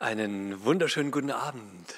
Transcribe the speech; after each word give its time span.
Einen 0.00 0.64
wunderschönen 0.64 1.10
guten 1.10 1.32
Abend. 1.32 1.92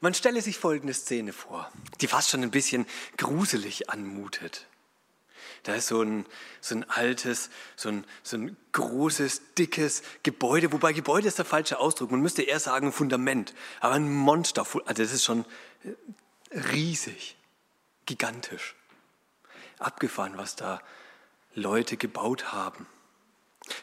Man 0.00 0.14
stelle 0.14 0.40
sich 0.40 0.56
folgende 0.56 0.94
Szene 0.94 1.34
vor, 1.34 1.70
die 2.00 2.06
fast 2.06 2.30
schon 2.30 2.42
ein 2.42 2.50
bisschen 2.50 2.86
gruselig 3.18 3.90
anmutet. 3.90 4.66
Da 5.64 5.74
ist 5.74 5.88
so 5.88 6.00
ein, 6.00 6.24
so 6.62 6.76
ein 6.76 6.88
altes, 6.88 7.50
so 7.76 7.90
ein, 7.90 8.06
so 8.22 8.38
ein 8.38 8.56
großes, 8.72 9.54
dickes 9.58 10.02
Gebäude, 10.22 10.72
wobei 10.72 10.94
Gebäude 10.94 11.28
ist 11.28 11.36
der 11.36 11.44
falsche 11.44 11.78
Ausdruck. 11.78 12.10
Man 12.10 12.22
müsste 12.22 12.42
eher 12.42 12.60
sagen 12.60 12.90
Fundament, 12.90 13.52
aber 13.80 13.94
ein 13.94 14.10
Monster, 14.10 14.62
also 14.62 15.02
das 15.02 15.12
ist 15.12 15.24
schon 15.24 15.44
riesig, 16.50 17.36
gigantisch. 18.06 18.74
Abgefahren, 19.78 20.38
was 20.38 20.56
da 20.56 20.80
Leute 21.54 21.98
gebaut 21.98 22.50
haben. 22.50 22.86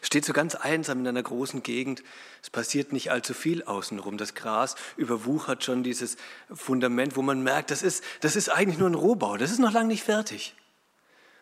Steht 0.00 0.24
so 0.24 0.32
ganz 0.32 0.54
einsam 0.54 1.00
in 1.00 1.08
einer 1.08 1.22
großen 1.22 1.62
Gegend. 1.62 2.02
Es 2.40 2.50
passiert 2.50 2.92
nicht 2.92 3.10
allzu 3.10 3.34
viel 3.34 3.64
außenrum. 3.64 4.16
Das 4.16 4.34
Gras 4.34 4.76
überwuchert 4.96 5.64
schon 5.64 5.82
dieses 5.82 6.16
Fundament, 6.52 7.16
wo 7.16 7.22
man 7.22 7.42
merkt, 7.42 7.70
das 7.70 7.82
ist, 7.82 8.04
das 8.20 8.36
ist 8.36 8.48
eigentlich 8.48 8.78
nur 8.78 8.88
ein 8.88 8.94
Rohbau. 8.94 9.36
Das 9.36 9.50
ist 9.50 9.58
noch 9.58 9.72
lange 9.72 9.88
nicht 9.88 10.04
fertig. 10.04 10.54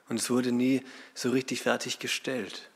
Und 0.08 0.18
es 0.18 0.30
wurde 0.30 0.52
nie 0.52 0.82
so 1.14 1.30
richtig 1.30 1.62
fertiggestellt. 1.62 2.70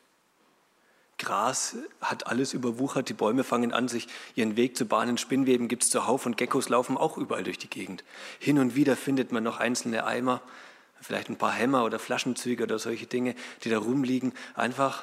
Gras 1.18 1.76
hat 2.00 2.26
alles 2.26 2.52
überwuchert. 2.52 3.08
Die 3.08 3.14
Bäume 3.14 3.44
fangen 3.44 3.72
an, 3.72 3.88
sich 3.88 4.08
ihren 4.34 4.56
Weg 4.56 4.76
zu 4.76 4.84
bahnen. 4.84 5.16
Spinnweben 5.16 5.68
gibt 5.68 5.84
es 5.84 5.90
zuhauf 5.90 6.26
und 6.26 6.36
Geckos 6.36 6.68
laufen 6.68 6.96
auch 6.96 7.16
überall 7.16 7.44
durch 7.44 7.58
die 7.58 7.70
Gegend. 7.70 8.04
Hin 8.38 8.58
und 8.58 8.74
wieder 8.74 8.96
findet 8.96 9.32
man 9.32 9.42
noch 9.42 9.58
einzelne 9.58 10.04
Eimer, 10.04 10.42
vielleicht 11.00 11.30
ein 11.30 11.36
paar 11.36 11.52
Hämmer 11.52 11.84
oder 11.84 11.98
Flaschenzüge 11.98 12.64
oder 12.64 12.78
solche 12.78 13.06
Dinge, 13.06 13.34
die 13.62 13.70
da 13.70 13.78
rumliegen. 13.78 14.32
Einfach 14.54 15.02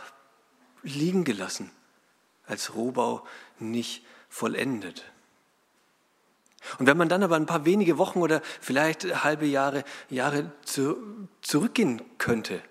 liegen 0.83 1.23
gelassen, 1.23 1.71
als 2.45 2.75
Rohbau 2.75 3.25
nicht 3.59 4.05
vollendet. 4.29 5.03
Und 6.77 6.85
wenn 6.85 6.97
man 6.97 7.09
dann 7.09 7.23
aber 7.23 7.35
ein 7.35 7.45
paar 7.45 7.65
wenige 7.65 7.97
Wochen 7.97 8.19
oder 8.19 8.41
vielleicht 8.59 9.23
halbe 9.23 9.45
Jahre, 9.45 9.83
Jahre 10.09 10.51
zu, 10.63 10.97
zurückgehen 11.41 12.01
könnte, 12.17 12.61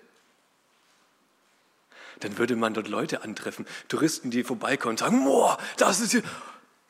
dann 2.21 2.37
würde 2.37 2.55
man 2.55 2.73
dort 2.73 2.87
Leute 2.87 3.23
antreffen, 3.23 3.65
Touristen, 3.87 4.31
die 4.31 4.43
vorbeikommen 4.43 4.91
und 4.91 4.99
sagen, 4.99 5.25
boah, 5.25 5.57
das 5.77 5.99
ist 5.99 6.11
hier, 6.11 6.23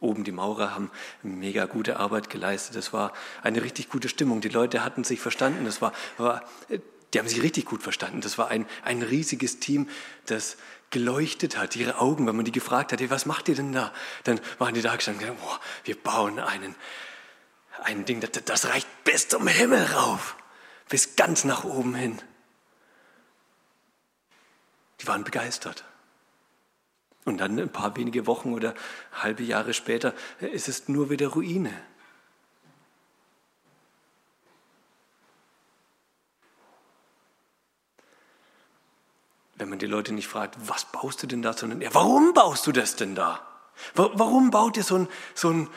Oben 0.01 0.25
die 0.25 0.33
Maurer 0.33 0.75
haben 0.75 0.91
mega 1.23 1.67
gute 1.67 1.99
Arbeit 1.99 2.31
geleistet. 2.31 2.75
Das 2.75 2.93
war 2.93 3.13
eine 3.43 3.63
richtig 3.63 3.91
gute 3.91 4.09
Stimmung. 4.09 4.41
Die 4.41 4.49
Leute 4.49 4.83
hatten 4.83 5.05
sich 5.05 5.21
verstanden. 5.21 5.67
Das 5.67 5.83
war, 5.83 5.93
war 6.17 6.43
die 7.13 7.19
haben 7.19 7.29
sich 7.29 7.43
richtig 7.43 7.67
gut 7.67 7.83
verstanden. 7.83 8.23
Das 8.23 8.39
war 8.39 8.49
ein, 8.49 8.67
ein 8.83 9.03
riesiges 9.03 9.61
Team, 9.61 9.89
das 10.27 10.57
geleuchtet 10.91 11.57
hat, 11.57 11.77
ihre 11.77 11.99
Augen, 11.99 12.27
wenn 12.27 12.37
man 12.37 12.45
die 12.45 12.53
gefragt 12.53 12.93
hat, 12.93 13.01
hey, 13.01 13.11
was 13.11 13.27
macht 13.27 13.49
ihr 13.49 13.55
denn 13.55 13.73
da? 13.73 13.93
Dann 14.25 14.41
waren 14.59 14.75
die 14.75 14.83
da 14.83 14.95
gestanden, 14.97 15.37
boah, 15.37 15.61
wir 15.85 15.97
bauen 15.97 16.39
einen, 16.39 16.75
ein 17.83 18.05
Ding, 18.05 18.21
das, 18.21 18.31
das 18.45 18.67
reicht 18.67 18.89
bis 19.05 19.29
zum 19.29 19.47
Himmel 19.47 19.85
rauf, 19.85 20.37
bis 20.89 21.17
ganz 21.17 21.45
nach 21.45 21.65
oben 21.65 21.95
hin. 21.95 22.21
Die 25.01 25.07
waren 25.07 25.25
begeistert. 25.25 25.85
Und 27.25 27.39
dann 27.39 27.59
ein 27.59 27.71
paar 27.71 27.97
wenige 27.97 28.27
Wochen 28.27 28.53
oder 28.53 28.75
halbe 29.13 29.43
Jahre 29.43 29.75
später 29.75 30.15
ist 30.41 30.69
es 30.69 30.89
nur 30.89 31.11
wieder 31.11 31.29
Ruine. 31.29 31.73
Wenn 39.61 39.69
man 39.69 39.79
die 39.79 39.87
Leute 39.87 40.13
nicht 40.13 40.27
fragt, 40.27 40.57
was 40.67 40.87
baust 40.87 41.23
du 41.23 41.27
denn 41.27 41.43
da, 41.43 41.53
sondern 41.53 41.81
ja, 41.81 41.93
warum 41.93 42.33
baust 42.33 42.67
du 42.67 42.73
das 42.73 42.97
denn 42.97 43.15
da? 43.15 43.47
Warum 43.95 44.51
baut 44.51 44.77
ihr 44.77 44.83
so 44.83 44.97
ein, 44.97 45.09
so 45.35 45.51
ein 45.51 45.69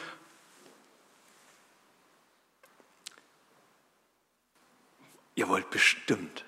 Ihr 5.35 5.49
wollt 5.49 5.71
bestimmt, 5.71 6.45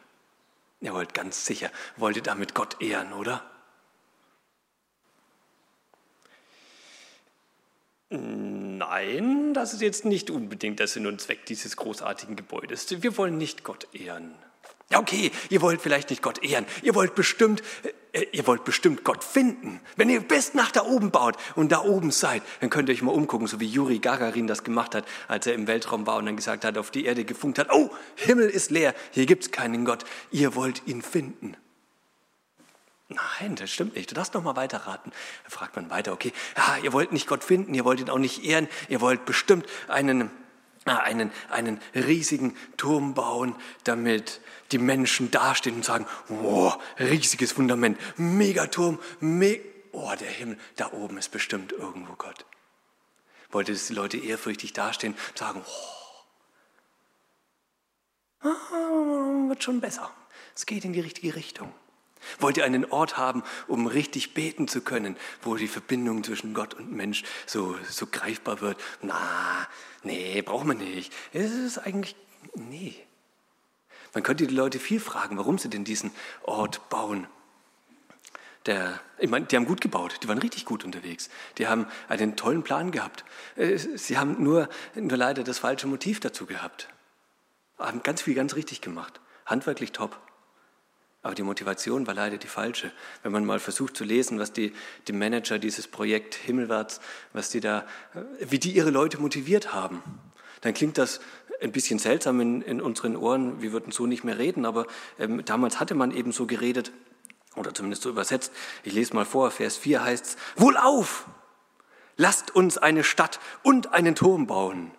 ihr 0.80 0.94
wollt 0.94 1.16
ganz 1.16 1.46
sicher, 1.46 1.72
wollt 1.98 2.18
ihr 2.18 2.22
damit 2.22 2.54
Gott 2.54 2.82
ehren, 2.82 3.14
oder? 3.14 3.44
Nein, 8.10 9.56
das 9.56 9.74
ist 9.74 9.82
jetzt 9.82 10.06
nicht 10.06 10.30
unbedingt 10.30 10.80
der 10.80 10.88
Sinn 10.88 11.08
und 11.08 11.20
Zweck 11.20 11.48
dieses 11.48 11.76
großartigen 11.78 12.36
Gebäudes. 12.36 13.02
Wir 13.02 13.18
wollen 13.18 13.40
nicht 13.40 13.64
Gott 13.64 13.88
ehren. 13.94 14.36
Ja, 14.92 15.00
okay, 15.00 15.32
ihr 15.50 15.62
wollt 15.62 15.82
vielleicht 15.82 16.12
nicht 16.12 16.22
Gott 16.22 16.44
ehren. 16.44 16.66
Ihr 16.84 16.94
wollt 16.94 17.16
bestimmt, 17.16 17.64
äh, 18.12 18.28
ihr 18.32 18.46
wollt 18.46 18.64
bestimmt 18.64 19.04
Gott 19.04 19.24
finden. 19.24 19.82
Wenn 19.96 20.10
ihr 20.10 20.22
bis 20.22 20.54
nach 20.54 20.72
da 20.72 20.84
oben 20.84 21.10
baut 21.10 21.38
und 21.56 21.72
da 21.72 21.82
oben 21.82 22.12
seid, 22.12 22.44
dann 22.60 22.70
könnt 22.70 22.90
ihr 22.90 22.94
euch 22.94 23.02
mal 23.02 23.12
umgucken, 23.12 23.48
so 23.48 23.60
wie 23.60 23.66
Juri 23.66 23.98
Gagarin 23.98 24.46
das 24.46 24.64
gemacht 24.64 24.94
hat, 24.94 25.06
als 25.28 25.48
er 25.48 25.56
im 25.56 25.66
Weltraum 25.66 26.06
war 26.06 26.18
und 26.18 26.28
dann 26.28 26.36
gesagt 26.36 26.66
hat, 26.66 26.78
auf 26.78 26.92
die 26.92 27.06
Erde 27.06 27.26
gefunkt 27.26 27.58
hat, 27.58 27.72
oh, 27.72 27.90
Himmel 28.16 28.48
ist 28.48 28.70
leer, 28.70 28.94
hier 29.12 29.26
gibt's 29.26 29.50
keinen 29.50 29.86
Gott. 29.86 30.06
Ihr 30.32 30.54
wollt 30.54 30.84
ihn 30.86 31.02
finden. 31.02 31.58
Nein, 33.08 33.56
das 33.56 33.72
stimmt 33.72 33.96
nicht. 33.96 34.10
Du 34.10 34.16
darfst 34.16 34.34
noch 34.34 34.44
mal 34.44 34.56
weiterraten. 34.56 35.12
Da 35.44 35.50
fragt 35.50 35.76
man 35.76 35.90
weiter, 35.90 36.14
okay, 36.14 36.32
ja, 36.58 36.78
ihr 36.84 36.94
wollt 36.94 37.12
nicht 37.12 37.28
Gott 37.28 37.44
finden, 37.44 37.74
ihr 37.74 37.86
wollt 37.86 38.00
ihn 38.00 38.10
auch 38.10 38.20
nicht 38.20 38.44
ehren, 38.44 38.68
ihr 38.88 39.02
wollt 39.02 39.26
bestimmt 39.26 39.66
einen 39.88 40.32
einen, 40.86 41.32
einen 41.50 41.80
riesigen 41.96 42.56
Turm 42.78 43.14
bauen, 43.14 43.56
damit 43.84 44.40
die 44.72 44.78
Menschen 44.78 45.32
dastehen 45.32 45.78
und 45.78 45.86
sagen, 45.86 46.06
wow, 46.28 46.78
riesiges 47.00 47.52
Fundament, 47.52 48.00
Megaturm, 48.18 49.00
me 49.20 49.60
oh, 49.96 50.14
der 50.20 50.30
Himmel, 50.30 50.58
da 50.76 50.92
oben 50.92 51.18
ist 51.18 51.30
bestimmt 51.30 51.72
irgendwo 51.72 52.14
Gott. 52.14 52.46
Wollte, 53.52 53.72
dass 53.72 53.88
die 53.88 53.94
Leute 53.94 54.18
ehrfürchtig 54.18 54.74
dastehen 54.74 55.14
und 55.14 55.38
sagen, 55.38 55.64
oh, 58.44 58.48
ah, 58.48 59.48
wird 59.48 59.64
schon 59.64 59.80
besser. 59.80 60.12
Es 60.56 60.66
geht 60.66 60.86
in 60.86 60.94
die 60.94 61.00
richtige 61.00 61.36
Richtung. 61.36 61.74
Wollt 62.40 62.58
ihr 62.58 62.66
einen 62.66 62.86
Ort 62.86 63.18
haben, 63.18 63.44
um 63.68 63.88
richtig 63.88 64.34
beten 64.34 64.68
zu 64.68 64.82
können, 64.82 65.16
wo 65.42 65.56
die 65.56 65.68
Verbindung 65.68 66.24
zwischen 66.24 66.54
Gott 66.54 66.74
und 66.74 66.92
Mensch 66.92 67.24
so, 67.46 67.76
so 67.90 68.08
greifbar 68.08 68.62
wird? 68.62 68.78
Na, 69.02 69.68
nee, 70.04 70.42
braucht 70.42 70.66
man 70.66 70.78
nicht. 70.78 71.14
Es 71.34 71.52
ist 71.52 71.78
eigentlich, 71.78 72.16
nee. 72.54 72.96
Man 74.14 74.24
könnte 74.24 74.48
die 74.48 74.56
Leute 74.56 74.80
viel 74.80 75.00
fragen, 75.00 75.38
warum 75.38 75.58
sie 75.58 75.70
denn 75.70 75.84
diesen 75.84 76.12
Ort 76.44 76.90
bauen. 76.90 77.28
Der, 78.66 79.00
ich 79.20 79.30
meine, 79.30 79.46
die 79.46 79.56
haben 79.56 79.66
gut 79.66 79.82
gebaut, 79.82 80.20
die 80.24 80.28
waren 80.28 80.40
richtig 80.40 80.66
gut 80.66 80.84
unterwegs. 80.84 81.30
Die 81.58 81.68
haben 81.68 81.86
einen 82.08 82.36
tollen 82.36 82.64
Plan 82.64 82.92
gehabt. 82.92 83.24
Äh, 83.56 83.78
sie 83.78 84.18
haben 84.18 84.42
nur, 84.42 84.70
nur 84.96 85.18
leider 85.18 85.44
das 85.44 85.60
falsche 85.60 85.86
Motiv 85.88 86.20
dazu 86.20 86.46
gehabt. 86.46 86.90
Haben 87.78 88.02
ganz 88.02 88.22
viel 88.24 88.34
ganz 88.34 88.56
richtig 88.56 88.82
gemacht. 88.82 89.20
Handwerklich 89.46 89.92
top. 89.92 90.18
Aber 91.26 91.34
die 91.34 91.42
Motivation 91.42 92.06
war 92.06 92.14
leider 92.14 92.38
die 92.38 92.46
falsche. 92.46 92.92
Wenn 93.24 93.32
man 93.32 93.46
mal 93.46 93.58
versucht 93.58 93.98
zu 93.98 94.04
lesen, 94.04 94.38
was 94.38 94.54
die, 94.54 94.76
die 95.08 95.12
Manager 95.12 95.58
dieses 95.58 95.88
Projekt 95.88 96.36
Himmelwärts, 96.36 97.02
was 97.34 97.50
die 97.50 97.62
da, 97.62 97.84
wie 98.40 98.60
die 98.60 98.70
ihre 98.74 98.92
Leute 98.92 99.18
motiviert 99.18 99.74
haben, 99.74 100.04
dann 100.62 100.76
klingt 100.76 101.00
das 101.00 101.22
ein 101.64 101.72
bisschen 101.72 101.98
seltsam 101.98 102.40
in, 102.42 102.62
in 102.62 102.80
unseren 102.80 103.16
Ohren. 103.16 103.60
Wir 103.60 103.72
würden 103.72 103.92
so 103.92 104.06
nicht 104.06 104.24
mehr 104.24 104.38
reden, 104.38 104.68
aber 104.68 104.86
ähm, 105.18 105.44
damals 105.44 105.80
hatte 105.80 105.96
man 105.96 106.12
eben 106.12 106.32
so 106.32 106.46
geredet 106.46 106.92
oder 107.56 107.74
zumindest 107.74 108.04
so 108.04 108.10
übersetzt. 108.10 108.52
Ich 108.84 108.94
lese 108.94 109.16
mal 109.16 109.26
vor, 109.26 109.50
Vers 109.50 109.78
4 109.78 110.04
heißt 110.04 110.26
es, 110.26 110.38
Wohlauf! 110.58 111.26
Lasst 112.18 112.56
uns 112.56 112.78
eine 112.78 113.04
Stadt 113.04 113.40
und 113.64 113.94
einen 113.94 114.14
Turm 114.14 114.46
bauen 114.46 114.92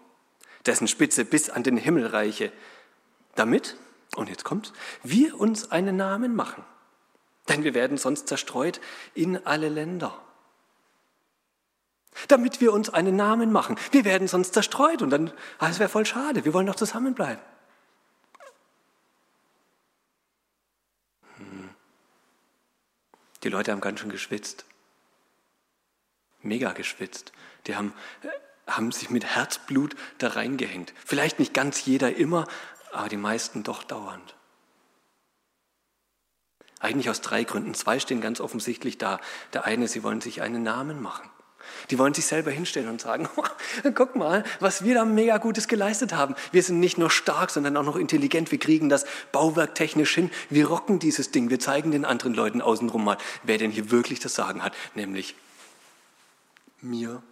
dessen 0.66 0.88
Spitze 0.88 1.24
bis 1.24 1.50
an 1.50 1.62
den 1.62 1.76
Himmel 1.76 2.06
reiche, 2.06 2.50
damit, 3.36 3.76
und 4.16 4.28
jetzt 4.28 4.44
kommt's, 4.44 4.72
wir 5.02 5.38
uns 5.38 5.70
einen 5.70 5.96
Namen 5.96 6.34
machen. 6.34 6.64
Denn 7.48 7.64
wir 7.64 7.74
werden 7.74 7.96
sonst 7.96 8.28
zerstreut 8.28 8.80
in 9.14 9.44
alle 9.46 9.68
Länder. 9.68 10.20
Damit 12.28 12.60
wir 12.60 12.72
uns 12.72 12.88
einen 12.90 13.14
Namen 13.14 13.52
machen. 13.52 13.76
Wir 13.92 14.04
werden 14.04 14.26
sonst 14.26 14.54
zerstreut 14.54 15.02
und 15.02 15.10
dann, 15.10 15.32
ah, 15.58 15.68
es 15.68 15.78
wäre 15.78 15.88
voll 15.88 16.06
schade, 16.06 16.44
wir 16.44 16.54
wollen 16.54 16.66
doch 16.66 16.74
zusammenbleiben. 16.74 17.42
Hm. 21.36 21.70
Die 23.42 23.48
Leute 23.48 23.70
haben 23.70 23.80
ganz 23.80 24.00
schön 24.00 24.10
geschwitzt. 24.10 24.64
Mega 26.40 26.72
geschwitzt. 26.72 27.32
Die 27.66 27.76
haben, 27.76 27.92
äh, 28.22 28.28
haben 28.70 28.92
sich 28.92 29.10
mit 29.10 29.24
Herzblut 29.24 29.94
da 30.18 30.28
reingehängt. 30.28 30.94
Vielleicht 31.04 31.38
nicht 31.38 31.52
ganz 31.52 31.84
jeder 31.84 32.16
immer, 32.16 32.46
aber 32.96 33.08
die 33.08 33.16
meisten 33.16 33.62
doch 33.62 33.84
dauernd. 33.84 34.34
Eigentlich 36.80 37.08
aus 37.08 37.20
drei 37.20 37.44
Gründen. 37.44 37.74
Zwei 37.74 37.98
stehen 38.00 38.20
ganz 38.20 38.40
offensichtlich 38.40 38.98
da. 38.98 39.18
Der 39.52 39.64
eine, 39.64 39.88
sie 39.88 40.02
wollen 40.02 40.20
sich 40.20 40.42
einen 40.42 40.62
Namen 40.62 41.00
machen. 41.00 41.28
Die 41.90 41.98
wollen 41.98 42.14
sich 42.14 42.26
selber 42.26 42.50
hinstellen 42.50 42.88
und 42.88 43.00
sagen, 43.00 43.28
guck 43.94 44.14
mal, 44.14 44.44
was 44.60 44.84
wir 44.84 44.94
da 44.94 45.04
mega 45.04 45.38
Gutes 45.38 45.68
geleistet 45.68 46.12
haben. 46.12 46.34
Wir 46.52 46.62
sind 46.62 46.78
nicht 46.78 46.96
nur 46.96 47.10
stark, 47.10 47.50
sondern 47.50 47.76
auch 47.76 47.82
noch 47.82 47.96
intelligent. 47.96 48.52
Wir 48.52 48.58
kriegen 48.58 48.88
das 48.88 49.04
Bauwerk 49.32 49.74
technisch 49.74 50.14
hin. 50.14 50.30
Wir 50.48 50.68
rocken 50.68 50.98
dieses 50.98 51.30
Ding. 51.30 51.50
Wir 51.50 51.58
zeigen 51.58 51.90
den 51.90 52.04
anderen 52.04 52.34
Leuten 52.34 52.60
außenrum 52.60 53.04
mal, 53.04 53.18
wer 53.42 53.58
denn 53.58 53.70
hier 53.70 53.90
wirklich 53.90 54.20
das 54.20 54.34
Sagen 54.34 54.62
hat, 54.62 54.74
nämlich 54.94 55.34
mir 56.80 57.22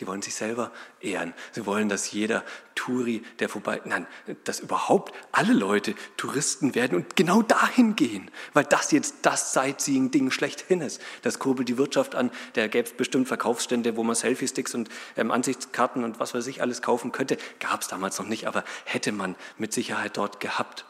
die 0.00 0.06
wollen 0.08 0.22
sich 0.22 0.34
selber 0.34 0.72
ehren. 1.00 1.34
Sie 1.52 1.66
wollen, 1.66 1.88
dass 1.88 2.10
jeder 2.10 2.44
Touri, 2.74 3.22
der 3.38 3.48
vorbei, 3.48 3.80
nein, 3.84 4.08
dass 4.42 4.58
überhaupt 4.58 5.14
alle 5.30 5.52
Leute 5.52 5.94
Touristen 6.16 6.74
werden 6.74 6.96
und 6.96 7.14
genau 7.14 7.42
dahin 7.42 7.94
gehen, 7.94 8.28
weil 8.54 8.64
das 8.64 8.90
jetzt 8.90 9.18
das 9.22 9.52
Sightseeing-Ding 9.52 10.32
schlechthin 10.32 10.80
ist. 10.80 11.00
Das 11.22 11.38
kurbelt 11.38 11.68
die 11.68 11.78
Wirtschaft 11.78 12.16
an. 12.16 12.32
Da 12.54 12.66
gäbe 12.66 12.88
es 12.88 12.96
bestimmt 12.96 13.28
Verkaufsstände, 13.28 13.96
wo 13.96 14.02
man 14.02 14.16
Selfie-Sticks 14.16 14.74
und 14.74 14.88
ähm, 15.16 15.30
Ansichtskarten 15.30 16.02
und 16.02 16.18
was 16.18 16.34
weiß 16.34 16.48
ich 16.48 16.60
alles 16.60 16.82
kaufen 16.82 17.12
könnte. 17.12 17.38
Gab 17.60 17.82
es 17.82 17.88
damals 17.88 18.18
noch 18.18 18.26
nicht, 18.26 18.48
aber 18.48 18.64
hätte 18.84 19.12
man 19.12 19.36
mit 19.58 19.72
Sicherheit 19.72 20.16
dort 20.16 20.40
gehabt. 20.40 20.86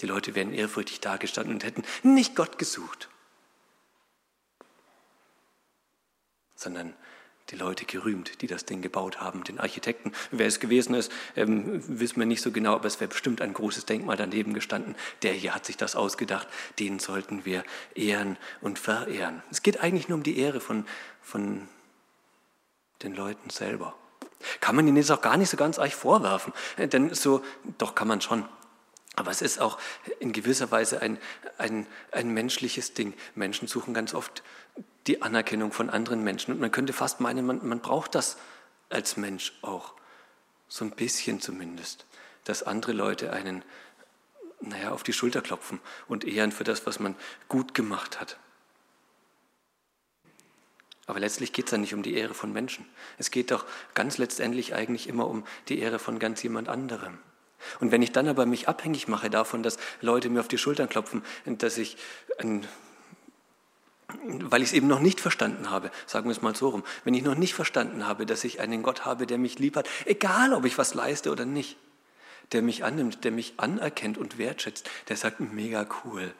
Die 0.00 0.06
Leute 0.06 0.34
wären 0.34 0.54
ehrfürchtig 0.54 1.00
dagestanden 1.00 1.54
und 1.54 1.64
hätten 1.64 1.82
nicht 2.02 2.34
Gott 2.34 2.56
gesucht, 2.56 3.10
sondern 6.56 6.94
die 7.50 7.56
Leute 7.56 7.84
gerühmt, 7.84 8.42
die 8.42 8.46
das 8.46 8.64
Ding 8.64 8.82
gebaut 8.82 9.20
haben, 9.20 9.44
den 9.44 9.58
Architekten. 9.58 10.12
Wer 10.30 10.46
es 10.46 10.60
gewesen 10.60 10.94
ist, 10.94 11.10
ähm, 11.36 11.82
wissen 11.86 12.18
wir 12.18 12.26
nicht 12.26 12.42
so 12.42 12.52
genau, 12.52 12.74
aber 12.74 12.86
es 12.86 13.00
wäre 13.00 13.08
bestimmt 13.08 13.40
ein 13.40 13.52
großes 13.52 13.86
Denkmal 13.86 14.16
daneben 14.16 14.54
gestanden. 14.54 14.94
Der 15.22 15.32
hier 15.32 15.54
hat 15.54 15.66
sich 15.66 15.76
das 15.76 15.96
ausgedacht, 15.96 16.48
den 16.78 16.98
sollten 16.98 17.44
wir 17.44 17.64
ehren 17.94 18.36
und 18.60 18.78
verehren. 18.78 19.42
Es 19.50 19.62
geht 19.62 19.80
eigentlich 19.80 20.08
nur 20.08 20.18
um 20.18 20.22
die 20.22 20.38
Ehre 20.38 20.60
von, 20.60 20.86
von 21.22 21.68
den 23.02 23.14
Leuten 23.14 23.50
selber. 23.50 23.94
Kann 24.60 24.76
man 24.76 24.86
ihnen 24.86 24.96
jetzt 24.96 25.10
auch 25.10 25.20
gar 25.20 25.36
nicht 25.36 25.50
so 25.50 25.56
ganz 25.56 25.78
euch 25.78 25.94
vorwerfen, 25.94 26.52
äh, 26.76 26.88
denn 26.88 27.14
so, 27.14 27.42
doch 27.78 27.94
kann 27.94 28.08
man 28.08 28.20
schon. 28.20 28.44
Aber 29.16 29.30
es 29.30 29.42
ist 29.42 29.60
auch 29.60 29.78
in 30.20 30.32
gewisser 30.32 30.70
Weise 30.70 31.02
ein, 31.02 31.18
ein, 31.58 31.86
ein 32.12 32.32
menschliches 32.32 32.94
Ding. 32.94 33.12
Menschen 33.34 33.68
suchen 33.68 33.92
ganz 33.92 34.14
oft 34.14 34.42
die 35.06 35.22
Anerkennung 35.22 35.72
von 35.72 35.90
anderen 35.90 36.22
Menschen. 36.22 36.52
Und 36.52 36.60
man 36.60 36.70
könnte 36.70 36.92
fast 36.92 37.20
meinen, 37.20 37.46
man, 37.46 37.66
man 37.66 37.80
braucht 37.80 38.14
das 38.14 38.36
als 38.88 39.16
Mensch 39.16 39.58
auch. 39.62 39.94
So 40.68 40.84
ein 40.84 40.90
bisschen 40.90 41.40
zumindest. 41.40 42.06
Dass 42.44 42.62
andere 42.62 42.92
Leute 42.92 43.32
einen, 43.32 43.64
naja, 44.60 44.92
auf 44.92 45.02
die 45.02 45.12
Schulter 45.12 45.40
klopfen 45.40 45.80
und 46.08 46.24
ehren 46.24 46.52
für 46.52 46.64
das, 46.64 46.86
was 46.86 47.00
man 47.00 47.16
gut 47.48 47.74
gemacht 47.74 48.20
hat. 48.20 48.38
Aber 51.06 51.18
letztlich 51.18 51.52
geht 51.52 51.64
es 51.64 51.72
ja 51.72 51.78
nicht 51.78 51.92
um 51.92 52.04
die 52.04 52.14
Ehre 52.14 52.34
von 52.34 52.52
Menschen. 52.52 52.86
Es 53.18 53.32
geht 53.32 53.50
doch 53.50 53.64
ganz 53.94 54.18
letztendlich 54.18 54.74
eigentlich 54.74 55.08
immer 55.08 55.26
um 55.26 55.44
die 55.68 55.80
Ehre 55.80 55.98
von 55.98 56.20
ganz 56.20 56.40
jemand 56.44 56.68
anderem. 56.68 57.18
Und 57.80 57.90
wenn 57.90 58.00
ich 58.00 58.12
dann 58.12 58.28
aber 58.28 58.46
mich 58.46 58.68
abhängig 58.68 59.08
mache 59.08 59.28
davon, 59.28 59.62
dass 59.64 59.78
Leute 60.00 60.30
mir 60.30 60.40
auf 60.40 60.48
die 60.48 60.56
Schultern 60.56 60.88
klopfen, 60.88 61.24
dass 61.44 61.78
ich 61.78 61.96
ein 62.38 62.66
weil 64.22 64.62
ich 64.62 64.68
es 64.68 64.72
eben 64.72 64.86
noch 64.86 65.00
nicht 65.00 65.20
verstanden 65.20 65.70
habe, 65.70 65.90
sagen 66.06 66.26
wir 66.26 66.32
es 66.32 66.42
mal 66.42 66.54
so 66.54 66.68
rum, 66.68 66.84
wenn 67.04 67.14
ich 67.14 67.22
noch 67.22 67.34
nicht 67.34 67.54
verstanden 67.54 68.06
habe, 68.06 68.26
dass 68.26 68.44
ich 68.44 68.60
einen 68.60 68.82
Gott 68.82 69.04
habe, 69.04 69.26
der 69.26 69.38
mich 69.38 69.58
lieb 69.58 69.76
hat, 69.76 69.88
egal 70.04 70.52
ob 70.52 70.64
ich 70.64 70.78
was 70.78 70.94
leiste 70.94 71.30
oder 71.30 71.44
nicht, 71.44 71.76
der 72.52 72.62
mich 72.62 72.84
annimmt, 72.84 73.24
der 73.24 73.30
mich 73.30 73.54
anerkennt 73.58 74.18
und 74.18 74.38
wertschätzt, 74.38 74.88
der 75.08 75.16
sagt, 75.16 75.40
mega 75.40 75.86
cool, 76.04 76.32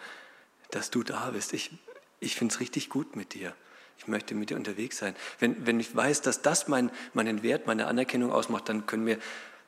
dass 0.71 0.91
du 0.91 1.03
da 1.03 1.31
bist. 1.31 1.53
Ich, 1.53 1.71
ich 2.19 2.37
finde 2.37 2.55
es 2.55 2.61
richtig 2.61 2.89
gut 2.89 3.17
mit 3.17 3.35
dir. 3.35 3.55
Ich 3.99 4.09
möchte 4.09 4.35
mit 4.35 4.51
dir 4.51 4.57
unterwegs 4.57 4.99
sein. 4.99 5.15
Wenn, 5.39 5.67
wenn 5.67 5.79
ich 5.79 5.95
weiß, 5.95 6.23
dass 6.23 6.43
das 6.43 6.69
mein, 6.69 6.91
meinen 7.13 7.43
Wert, 7.43 7.67
meine 7.67 7.87
Anerkennung 7.87 8.33
ausmacht, 8.33 8.69
dann, 8.69 8.87
können 8.87 9.07
wir, 9.07 9.19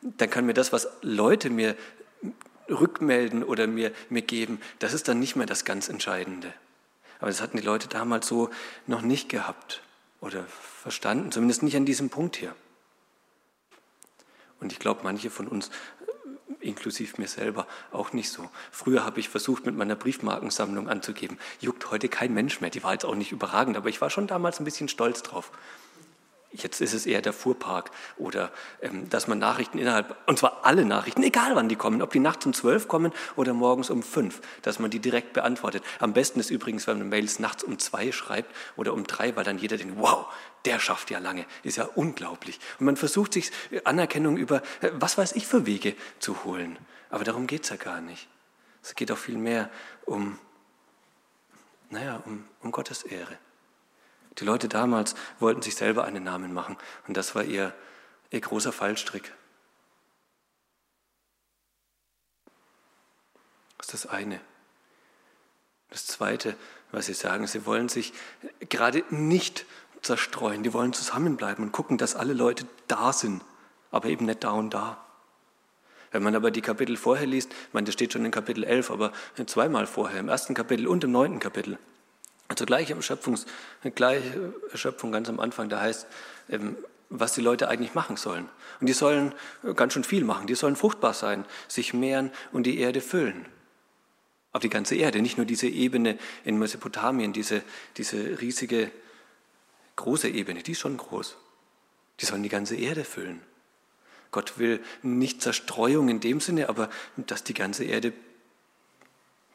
dann 0.01 0.31
kann 0.31 0.47
mir 0.47 0.55
das, 0.55 0.73
was 0.73 0.89
Leute 1.03 1.51
mir 1.51 1.77
rückmelden 2.69 3.45
oder 3.45 3.67
mir, 3.67 3.93
mir 4.09 4.23
geben, 4.23 4.61
das 4.79 4.95
ist 4.95 5.09
dann 5.09 5.19
nicht 5.19 5.37
mehr 5.37 5.47
das 5.47 5.65
ganz 5.65 5.89
Entscheidende. 5.89 6.53
Aber 7.23 7.31
das 7.31 7.41
hatten 7.41 7.57
die 7.57 7.63
Leute 7.63 7.87
damals 7.87 8.27
so 8.27 8.51
noch 8.89 9.01
nicht 9.01 9.29
gehabt 9.29 9.81
oder 10.21 10.43
verstanden, 10.43 11.31
zumindest 11.31 11.63
nicht 11.63 11.77
an 11.77 11.87
diesem 11.87 12.11
Punkt 12.11 12.35
hier. 12.35 12.53
Und 14.59 14.73
ich 14.73 14.81
glaube, 14.81 15.03
manche 15.05 15.31
von 15.31 15.47
uns, 15.47 15.71
inklusive 16.59 17.21
mir 17.21 17.29
selber, 17.29 17.69
auch 17.93 18.13
nicht 18.13 18.29
so. 18.29 18.51
Früher 18.73 19.05
habe 19.05 19.21
ich 19.21 19.29
versucht, 19.29 19.67
mit 19.67 19.77
meiner 19.77 19.95
Briefmarkensammlung 19.95 20.89
anzugeben. 20.89 21.39
Juckt 21.61 21.93
heute 21.93 22.09
kein 22.09 22.35
Mensch 22.35 22.61
mehr. 22.61 22.71
Die 22.71 22.83
war 22.83 22.93
jetzt 22.93 23.05
auch 23.05 23.15
nicht 23.15 23.31
überragend, 23.31 23.77
aber 23.77 23.89
ich 23.89 24.01
war 24.01 24.11
schon 24.11 24.27
damals 24.27 24.59
ein 24.59 24.65
bisschen 24.65 24.89
stolz 24.89 25.23
drauf. 25.23 25.53
Jetzt 26.55 26.83
ist 26.83 26.93
es 26.93 27.07
eher 27.07 27.23
der 27.23 27.33
Fuhrpark 27.33 27.91
oder 28.19 28.53
ähm, 28.83 29.09
dass 29.09 29.27
man 29.27 29.39
Nachrichten 29.39 29.79
innerhalb, 29.79 30.17
und 30.27 30.39
zwar 30.39 30.67
alle 30.67 30.85
Nachrichten, 30.85 31.23
egal 31.23 31.57
wann 31.57 31.71
die 31.71 31.77
kommen, 31.77 32.03
ob 32.03 32.13
die 32.13 32.19
nachts 32.19 32.45
um 32.45 32.53
zwölf 32.53 32.89
kommen 32.89 33.13
oder 33.37 33.55
morgens 33.55 33.89
um 33.89 34.03
fünf, 34.03 34.43
dass 34.61 34.79
man 34.79 34.91
die 34.91 34.99
direkt 34.99 35.33
beantwortet. 35.33 35.83
Am 35.99 36.13
besten 36.13 36.41
ist 36.41 36.51
übrigens, 36.51 36.87
wenn 36.87 36.99
man 36.99 37.09
Mails 37.09 37.39
nachts 37.39 37.65
um 37.65 37.79
zwei 37.79 38.13
schreibt 38.13 38.55
oder 38.77 38.93
um 38.93 39.07
drei, 39.07 39.35
weil 39.35 39.45
dann 39.45 39.57
jeder 39.57 39.79
denkt, 39.79 39.95
wow, 39.97 40.27
der 40.67 40.79
schafft 40.79 41.11
ja 41.11 41.19
lange, 41.19 41.47
ist 41.63 41.79
ja 41.79 41.85
unglaublich. 41.95 42.61
Und 42.79 42.87
man 42.87 42.97
versucht 42.97 43.33
sich 43.33 43.51
Anerkennung 43.85 44.37
über, 44.37 44.63
äh, 44.83 44.91
was 44.93 45.17
weiß 45.17 45.33
ich, 45.33 45.47
für 45.47 45.65
Wege 45.65 45.95
zu 46.19 46.45
holen. 46.45 46.79
Aber 47.09 47.25
darum 47.25 47.47
geht 47.47 47.65
es 47.65 47.71
ja 47.71 47.77
gar 47.77 48.03
nicht. 48.03 48.29
Es 48.83 48.95
geht 48.95 49.11
auch 49.11 49.19
viel 49.19 49.39
mehr 49.39 49.71
um, 50.05 50.39
naja, 51.89 52.23
um, 52.27 52.45
um 52.61 52.73
Gottes 52.73 53.05
Ehre. 53.05 53.39
Die 54.39 54.45
Leute 54.45 54.69
damals 54.69 55.15
wollten 55.39 55.63
sich 55.63 55.77
selber 55.77 56.05
einen 56.05 56.25
Namen 56.25 56.53
machen 56.55 56.77
und 57.07 57.17
das 57.17 57.35
war 57.35 57.45
ihr, 57.45 57.75
ihr 58.31 58.41
großer 58.41 58.73
Fallstrick. 58.73 59.33
Das 63.79 63.95
ist 63.95 64.05
das 64.05 64.07
eine. 64.07 64.41
Das 65.91 66.07
zweite, 66.07 66.57
was 66.91 67.07
sie 67.07 67.15
sagen, 67.15 67.47
sie 67.47 67.67
wollen 67.67 67.89
sich 67.89 68.15
gerade 68.71 69.05
nicht 69.11 69.67
zerstreuen, 70.01 70.63
die 70.63 70.73
wollen 70.73 70.93
zusammenbleiben 70.93 71.65
und 71.65 71.73
gucken, 71.73 71.99
dass 71.99 72.17
alle 72.17 72.33
Leute 72.33 72.67
da 72.89 73.13
sind, 73.13 73.43
aber 73.91 74.09
eben 74.09 74.25
nicht 74.25 74.43
da 74.43 74.53
und 74.53 74.71
da. 74.71 75.05
Wenn 76.11 76.23
man 76.23 76.35
aber 76.35 76.51
die 76.51 76.61
Kapitel 76.61 76.97
vorher 76.97 77.27
liest, 77.27 77.53
ich 77.53 77.75
meine, 77.75 77.87
das 77.87 77.95
steht 77.95 78.13
schon 78.13 78.25
in 78.25 78.31
Kapitel 78.31 78.65
11, 78.65 78.91
aber 78.91 79.13
zweimal 79.47 79.87
vorher, 79.87 80.21
im 80.21 80.29
ersten 80.29 80.55
Kapitel 80.55 80.87
und 80.87 81.05
im 81.05 81.13
neunten 81.13 81.39
Kapitel, 81.39 81.79
also 82.53 82.67
gleich 82.67 82.91
im 82.91 83.01
Schöpfungs, 83.01 83.47
gleich 83.95 84.23
Schöpfung 84.75 85.11
ganz 85.11 85.29
am 85.29 85.41
Anfang, 85.41 85.69
da 85.69 85.81
heißt, 85.81 86.07
ähm, 86.51 86.77
was 87.09 87.33
die 87.33 87.41
Leute 87.41 87.69
eigentlich 87.69 87.95
machen 87.95 88.17
sollen. 88.17 88.49
Und 88.81 88.89
die 88.89 88.93
sollen 88.93 89.35
ganz 89.75 89.95
schön 89.95 90.05
viel 90.05 90.25
machen. 90.25 90.47
Die 90.47 90.55
sollen 90.55 90.77
fruchtbar 90.77 91.15
sein, 91.15 91.45
sich 91.69 91.95
mehren 91.95 92.31
und 92.53 92.65
die 92.65 92.79
Erde 92.79 93.01
füllen. 93.01 93.47
Auf 94.53 94.61
die 94.61 94.69
ganze 94.69 94.97
Erde, 94.97 95.23
nicht 95.23 95.39
nur 95.39 95.47
diese 95.47 95.67
Ebene 95.67 96.19
in 96.45 96.59
Mesopotamien, 96.59 97.33
diese, 97.33 97.63
diese 97.97 98.41
riesige, 98.41 98.91
große 99.97 100.29
Ebene, 100.29 100.63
die 100.63 100.73
ist 100.73 100.81
schon 100.81 100.97
groß. 100.97 101.37
Die 102.21 102.27
sollen 102.27 102.43
die 102.43 102.49
ganze 102.51 102.77
Erde 102.77 103.05
füllen. 103.05 103.41
Gott 104.31 104.59
will 104.59 104.81
nicht 105.03 105.41
Zerstreuung 105.43 106.09
in 106.11 106.21
dem 106.21 106.41
Sinne, 106.41 106.69
aber 106.69 106.91
dass 107.17 107.45
die 107.45 107.55
ganze 107.55 107.85
Erde 107.85 108.13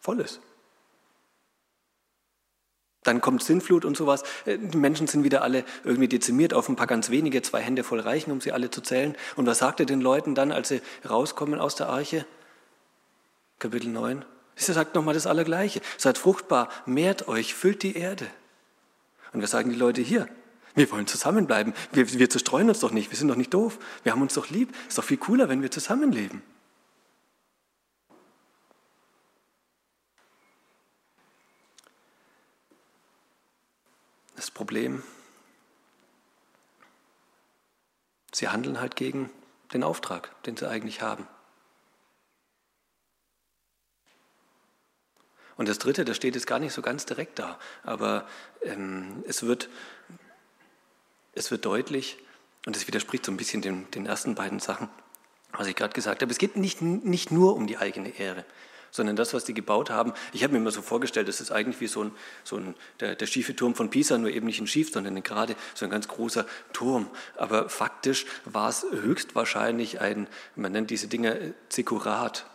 voll 0.01 0.19
ist. 0.19 0.39
Dann 3.07 3.21
kommt 3.21 3.41
Sintflut 3.41 3.85
und 3.85 3.95
sowas. 3.95 4.23
Äh, 4.45 4.57
die 4.57 4.77
Menschen 4.77 5.07
sind 5.07 5.23
wieder 5.23 5.41
alle 5.41 5.63
irgendwie 5.83 6.09
dezimiert 6.09 6.53
auf 6.53 6.67
ein 6.67 6.75
paar 6.75 6.87
ganz 6.87 7.09
wenige, 7.09 7.41
zwei 7.41 7.61
Hände 7.61 7.83
voll 7.83 8.01
reichen, 8.01 8.31
um 8.31 8.41
sie 8.41 8.51
alle 8.51 8.69
zu 8.69 8.81
zählen. 8.81 9.15
Und 9.35 9.45
was 9.45 9.59
sagt 9.59 9.79
er 9.79 9.85
den 9.85 10.01
Leuten 10.01 10.35
dann, 10.35 10.51
als 10.51 10.67
sie 10.67 10.81
rauskommen 11.09 11.59
aus 11.59 11.75
der 11.75 11.87
Arche? 11.87 12.25
Kapitel 13.59 13.89
9. 13.89 14.25
Er 14.55 14.73
sagt 14.73 14.95
nochmal 14.95 15.13
das 15.13 15.25
Allergleiche. 15.25 15.81
Seid 15.97 16.17
fruchtbar, 16.17 16.69
mehrt 16.85 17.27
euch, 17.27 17.53
füllt 17.53 17.83
die 17.83 17.95
Erde. 17.95 18.27
Und 19.31 19.41
was 19.41 19.51
sagen 19.51 19.69
die 19.69 19.77
Leute 19.77 20.01
hier? 20.01 20.27
Wir 20.75 20.91
wollen 20.91 21.07
zusammenbleiben. 21.07 21.73
Wir, 21.91 22.11
wir 22.11 22.29
zerstreuen 22.29 22.67
uns 22.69 22.81
doch 22.81 22.91
nicht. 22.91 23.09
Wir 23.09 23.17
sind 23.17 23.29
doch 23.29 23.35
nicht 23.35 23.53
doof. 23.53 23.79
Wir 24.03 24.11
haben 24.11 24.21
uns 24.21 24.33
doch 24.33 24.49
lieb. 24.49 24.73
Ist 24.87 24.97
doch 24.97 25.03
viel 25.03 25.17
cooler, 25.17 25.49
wenn 25.49 25.61
wir 25.61 25.71
zusammenleben. 25.71 26.41
Das 34.37 34.51
Problem, 34.51 35.03
sie 38.31 38.47
handeln 38.47 38.79
halt 38.79 38.95
gegen 38.95 39.31
den 39.73 39.83
Auftrag, 39.83 40.41
den 40.43 40.55
sie 40.55 40.69
eigentlich 40.69 41.01
haben. 41.01 41.27
Und 45.57 45.67
das 45.67 45.79
Dritte, 45.79 46.05
das 46.05 46.17
steht 46.17 46.35
jetzt 46.35 46.45
gar 46.45 46.59
nicht 46.59 46.71
so 46.71 46.83
ganz 46.83 47.07
direkt 47.07 47.39
da, 47.39 47.57
aber 47.81 48.27
ähm, 48.61 49.23
es, 49.27 49.41
wird, 49.41 49.69
es 51.33 51.49
wird 51.49 51.65
deutlich, 51.65 52.19
und 52.67 52.75
es 52.77 52.85
widerspricht 52.85 53.25
so 53.25 53.31
ein 53.31 53.37
bisschen 53.37 53.63
den, 53.63 53.89
den 53.89 54.05
ersten 54.05 54.35
beiden 54.35 54.59
Sachen, 54.59 54.87
was 55.53 55.65
ich 55.65 55.75
gerade 55.75 55.93
gesagt 55.93 56.21
habe. 56.21 56.31
Es 56.31 56.37
geht 56.37 56.57
nicht, 56.57 56.83
nicht 56.83 57.31
nur 57.31 57.55
um 57.55 57.65
die 57.65 57.77
eigene 57.77 58.09
Ehre, 58.09 58.45
sondern 58.97 59.15
das, 59.15 59.33
was 59.33 59.45
die 59.45 59.53
gebaut 59.53 59.89
haben. 59.89 60.11
Ich 60.33 60.43
habe 60.43 60.51
mir 60.51 60.59
immer 60.59 60.71
so 60.71 60.81
vorgestellt, 60.81 61.29
das 61.29 61.39
ist 61.39 61.51
eigentlich 61.51 61.79
wie 61.79 61.87
so 61.87 62.03
ein, 62.03 62.11
so 62.43 62.57
ein 62.57 62.75
der, 62.99 63.15
der, 63.15 63.25
schiefe 63.27 63.55
Turm 63.55 63.75
von 63.75 63.89
Pisa, 63.89 64.17
nur 64.17 64.29
eben 64.29 64.45
nicht 64.45 64.59
ein 64.59 64.67
schief, 64.67 64.91
sondern 64.91 65.23
gerade 65.23 65.55
so 65.73 65.85
ein 65.85 65.91
ganz 65.91 66.09
großer 66.09 66.45
Turm. 66.73 67.09
Aber 67.37 67.69
faktisch 67.69 68.25
war 68.43 68.67
es 68.67 68.85
höchstwahrscheinlich 68.91 70.01
ein, 70.01 70.27
man 70.55 70.73
nennt 70.73 70.89
diese 70.89 71.07
Dinge 71.07 71.53
Zikurat, 71.69 72.45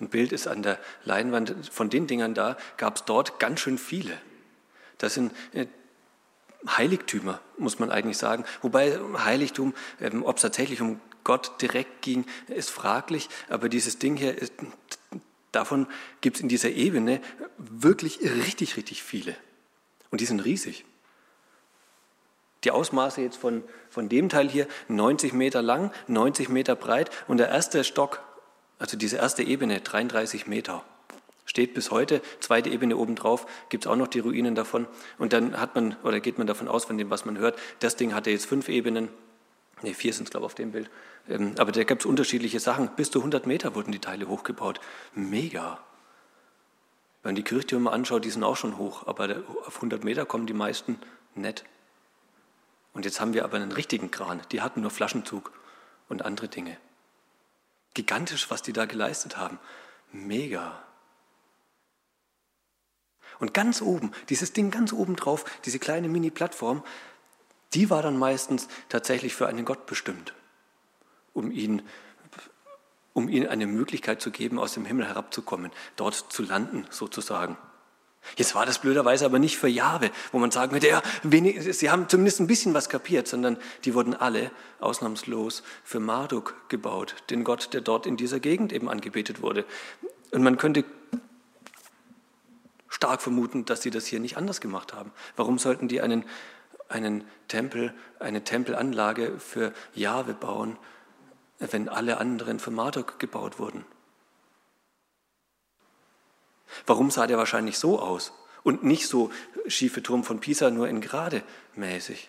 ein 0.00 0.08
Bild 0.08 0.32
ist 0.32 0.46
an 0.46 0.62
der 0.62 0.78
Leinwand. 1.04 1.54
Von 1.70 1.88
den 1.88 2.06
Dingern 2.06 2.34
da 2.34 2.56
gab 2.76 2.96
es 2.96 3.04
dort 3.04 3.38
ganz 3.38 3.60
schön 3.60 3.78
viele. 3.78 4.16
Das 4.98 5.14
sind 5.14 5.32
äh, 5.52 5.66
Heiligtümer, 6.68 7.40
muss 7.56 7.78
man 7.78 7.90
eigentlich 7.90 8.18
sagen. 8.18 8.44
Wobei 8.60 8.98
Heiligtum, 9.24 9.74
ähm, 10.00 10.22
ob 10.22 10.36
es 10.36 10.42
tatsächlich 10.42 10.82
um 10.82 11.00
Gott 11.24 11.60
direkt 11.60 12.02
ging, 12.02 12.26
ist 12.48 12.70
fraglich. 12.70 13.28
Aber 13.48 13.68
dieses 13.68 13.98
Ding 13.98 14.16
hier, 14.16 14.36
ist, 14.36 14.52
davon 15.56 15.86
gibt 16.20 16.36
es 16.36 16.42
in 16.42 16.48
dieser 16.48 16.70
Ebene 16.70 17.20
wirklich 17.58 18.20
richtig, 18.20 18.76
richtig 18.76 19.02
viele. 19.02 19.34
Und 20.10 20.20
die 20.20 20.26
sind 20.26 20.44
riesig. 20.44 20.84
Die 22.64 22.70
Ausmaße 22.70 23.20
jetzt 23.20 23.36
von, 23.36 23.64
von 23.90 24.08
dem 24.08 24.28
Teil 24.28 24.48
hier, 24.48 24.66
90 24.88 25.32
Meter 25.32 25.62
lang, 25.62 25.92
90 26.06 26.48
Meter 26.48 26.76
breit 26.76 27.10
und 27.26 27.38
der 27.38 27.48
erste 27.48 27.82
Stock 27.84 28.20
also 28.78 28.96
diese 28.96 29.16
erste 29.16 29.42
Ebene, 29.42 29.80
33 29.80 30.46
Meter, 30.46 30.84
steht 31.46 31.74
bis 31.74 31.90
heute. 31.90 32.20
Zweite 32.40 32.68
Ebene 32.68 32.96
obendrauf 32.96 33.46
gibt 33.68 33.86
es 33.86 33.90
auch 33.90 33.96
noch 33.96 34.08
die 34.08 34.18
Ruinen 34.18 34.54
davon. 34.54 34.86
Und 35.18 35.32
dann 35.32 35.58
hat 35.58 35.74
man, 35.74 35.96
oder 36.02 36.20
geht 36.20 36.38
man 36.38 36.46
davon 36.46 36.68
aus, 36.68 36.84
von 36.84 36.98
dem, 36.98 37.08
was 37.08 37.24
man 37.24 37.38
hört, 37.38 37.58
das 37.80 37.96
Ding 37.96 38.14
hatte 38.14 38.30
jetzt 38.30 38.46
fünf 38.46 38.68
Ebenen. 38.68 39.08
Ne, 39.82 39.94
vier 39.94 40.12
sind 40.12 40.24
es, 40.24 40.30
glaube 40.30 40.44
ich, 40.44 40.46
auf 40.46 40.54
dem 40.54 40.72
Bild. 40.72 40.90
Ähm, 41.28 41.54
aber 41.58 41.72
da 41.72 41.84
gibt 41.84 42.02
es 42.02 42.06
unterschiedliche 42.06 42.60
Sachen. 42.60 42.88
Bis 42.96 43.10
zu 43.10 43.18
100 43.18 43.46
Meter 43.46 43.74
wurden 43.74 43.92
die 43.92 43.98
Teile 43.98 44.28
hochgebaut. 44.28 44.80
Mega. 45.14 45.78
Wenn 47.22 47.30
man 47.30 47.34
die 47.36 47.42
Kirchtürme 47.42 47.90
anschaut, 47.90 48.24
die 48.24 48.30
sind 48.30 48.44
auch 48.44 48.56
schon 48.56 48.78
hoch, 48.78 49.06
aber 49.06 49.42
auf 49.66 49.76
100 49.76 50.04
Meter 50.04 50.24
kommen 50.24 50.46
die 50.46 50.54
meisten 50.54 50.98
nett. 51.34 51.64
Und 52.92 53.04
jetzt 53.04 53.20
haben 53.20 53.34
wir 53.34 53.44
aber 53.44 53.56
einen 53.56 53.72
richtigen 53.72 54.10
Kran. 54.10 54.40
Die 54.52 54.62
hatten 54.62 54.80
nur 54.80 54.90
Flaschenzug 54.90 55.52
und 56.08 56.24
andere 56.24 56.48
Dinge. 56.48 56.78
Gigantisch, 57.92 58.50
was 58.50 58.62
die 58.62 58.72
da 58.72 58.86
geleistet 58.86 59.36
haben. 59.36 59.58
Mega. 60.12 60.82
Und 63.38 63.52
ganz 63.52 63.82
oben, 63.82 64.12
dieses 64.30 64.52
Ding 64.52 64.70
ganz 64.70 64.92
oben 64.92 65.16
drauf, 65.16 65.44
diese 65.64 65.78
kleine 65.78 66.08
Mini-Plattform, 66.08 66.82
die 67.74 67.90
war 67.90 68.02
dann 68.02 68.18
meistens 68.18 68.68
tatsächlich 68.88 69.34
für 69.34 69.46
einen 69.46 69.64
Gott 69.64 69.86
bestimmt, 69.86 70.34
um 71.32 71.50
ihn, 71.50 71.82
um 73.12 73.28
ihnen 73.28 73.48
eine 73.48 73.66
Möglichkeit 73.66 74.20
zu 74.20 74.30
geben, 74.30 74.58
aus 74.58 74.74
dem 74.74 74.84
Himmel 74.84 75.06
herabzukommen, 75.06 75.72
dort 75.96 76.14
zu 76.14 76.42
landen 76.42 76.86
sozusagen. 76.90 77.56
Jetzt 78.36 78.54
war 78.54 78.66
das 78.66 78.80
blöderweise 78.80 79.24
aber 79.24 79.38
nicht 79.38 79.56
für 79.56 79.68
Jahwe, 79.68 80.10
wo 80.32 80.38
man 80.38 80.50
sagen 80.50 80.72
würde, 80.72 80.88
ja, 80.88 81.02
wenig, 81.22 81.76
sie 81.76 81.90
haben 81.90 82.08
zumindest 82.08 82.40
ein 82.40 82.48
bisschen 82.48 82.74
was 82.74 82.88
kapiert, 82.88 83.28
sondern 83.28 83.56
die 83.84 83.94
wurden 83.94 84.14
alle 84.14 84.50
ausnahmslos 84.80 85.62
für 85.84 86.00
Marduk 86.00 86.54
gebaut, 86.68 87.14
den 87.30 87.44
Gott, 87.44 87.72
der 87.72 87.82
dort 87.82 88.04
in 88.06 88.16
dieser 88.16 88.40
Gegend 88.40 88.72
eben 88.72 88.88
angebetet 88.88 89.42
wurde. 89.42 89.64
Und 90.32 90.42
man 90.42 90.56
könnte 90.56 90.84
stark 92.88 93.22
vermuten, 93.22 93.64
dass 93.64 93.82
sie 93.82 93.90
das 93.90 94.06
hier 94.06 94.20
nicht 94.20 94.36
anders 94.36 94.60
gemacht 94.60 94.92
haben. 94.92 95.12
Warum 95.36 95.58
sollten 95.58 95.86
die 95.86 96.00
einen, 96.00 96.24
einen 96.88 97.24
Tempel, 97.48 97.94
eine 98.18 98.44
Tempelanlage 98.44 99.38
für 99.38 99.72
Jahwe 99.94 100.34
bauen, 100.34 100.78
wenn 101.58 101.88
alle 101.88 102.18
anderen 102.18 102.60
für 102.60 102.70
Marduk 102.70 103.18
gebaut 103.18 103.58
wurden? 103.58 103.84
Warum 106.86 107.10
sah 107.10 107.26
der 107.26 107.38
wahrscheinlich 107.38 107.78
so 107.78 108.00
aus 108.00 108.32
und 108.62 108.84
nicht 108.84 109.06
so 109.08 109.30
schiefe 109.66 110.02
Turm 110.02 110.24
von 110.24 110.40
Pisa, 110.40 110.70
nur 110.70 110.88
in 110.88 111.00
gerade 111.00 111.42
mäßig? 111.74 112.28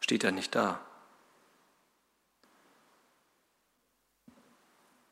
Steht 0.00 0.24
er 0.24 0.32
nicht 0.32 0.54
da? 0.54 0.80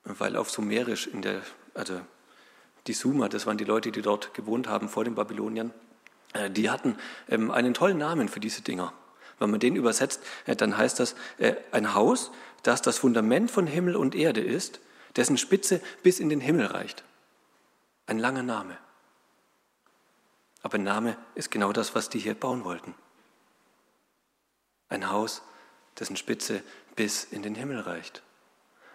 Weil 0.04 0.36
auf 0.36 0.50
Sumerisch 0.50 1.06
in 1.06 1.22
der, 1.22 1.42
also 1.74 2.00
die 2.86 2.92
Sumer, 2.92 3.28
das 3.28 3.46
waren 3.46 3.56
die 3.56 3.64
Leute, 3.64 3.92
die 3.92 4.02
dort 4.02 4.34
gewohnt 4.34 4.66
haben 4.66 4.88
vor 4.88 5.04
den 5.04 5.14
Babyloniern, 5.14 5.72
die 6.50 6.70
hatten 6.70 6.96
ähm, 7.28 7.50
einen 7.50 7.74
tollen 7.74 7.98
Namen 7.98 8.28
für 8.28 8.40
diese 8.40 8.62
Dinger. 8.62 8.92
Wenn 9.38 9.50
man 9.50 9.60
den 9.60 9.76
übersetzt, 9.76 10.22
äh, 10.46 10.54
dann 10.54 10.76
heißt 10.76 11.00
das 11.00 11.14
äh, 11.38 11.54
ein 11.72 11.94
Haus, 11.94 12.30
das 12.62 12.80
das 12.80 12.98
Fundament 12.98 13.50
von 13.50 13.66
Himmel 13.66 13.96
und 13.96 14.14
Erde 14.14 14.40
ist, 14.40 14.80
dessen 15.16 15.36
Spitze 15.36 15.80
bis 16.02 16.20
in 16.20 16.28
den 16.28 16.40
Himmel 16.40 16.66
reicht. 16.66 17.04
Ein 18.06 18.18
langer 18.18 18.42
Name. 18.42 18.78
Aber 20.62 20.76
ein 20.76 20.84
Name 20.84 21.16
ist 21.34 21.50
genau 21.50 21.72
das, 21.72 21.94
was 21.94 22.08
die 22.08 22.20
hier 22.20 22.34
bauen 22.34 22.64
wollten. 22.64 22.94
Ein 24.88 25.10
Haus, 25.10 25.42
dessen 25.98 26.16
Spitze 26.16 26.62
bis 26.94 27.24
in 27.24 27.42
den 27.42 27.54
Himmel 27.54 27.80
reicht. 27.80 28.22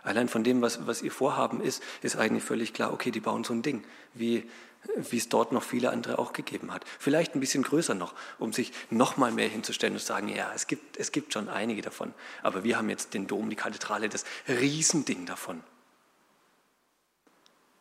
Allein 0.04 0.30
von 0.30 0.46
dem, 0.46 0.62
was, 0.62 0.88
was 0.88 1.02
ihr 1.02 1.12
Vorhaben 1.12 1.60
ist, 1.60 1.84
ist 2.02 2.16
eigentlich 2.16 2.44
völlig 2.44 2.74
klar, 2.74 2.94
okay, 2.94 3.12
die 3.12 3.20
bauen 3.20 3.44
so 3.44 3.54
ein 3.54 3.62
Ding, 3.62 3.84
wie, 4.14 4.50
wie 4.96 5.18
es 5.18 5.30
dort 5.30 5.52
noch 5.52 5.64
viele 5.64 5.92
andere 5.92 6.20
auch 6.20 6.34
gegeben 6.34 6.74
hat. 6.74 6.86
Vielleicht 7.00 7.36
ein 7.36 7.40
bisschen 7.40 7.64
größer 7.64 7.94
noch, 7.94 8.14
um 8.40 8.54
sich 8.54 8.72
noch 8.90 9.18
mal 9.18 9.32
mehr 9.32 9.50
hinzustellen 9.50 9.94
und 9.94 10.00
zu 10.00 10.06
sagen, 10.06 10.30
ja, 10.30 10.52
es 10.54 10.68
gibt, 10.68 10.98
es 10.98 11.12
gibt 11.12 11.34
schon 11.34 11.50
einige 11.50 11.82
davon. 11.82 12.14
Aber 12.44 12.64
wir 12.64 12.78
haben 12.78 12.90
jetzt 12.90 13.14
den 13.14 13.28
Dom, 13.28 13.50
die 13.50 13.56
Kathedrale, 13.56 14.10
das 14.10 14.26
Riesending 14.48 15.26
davon. 15.26 15.64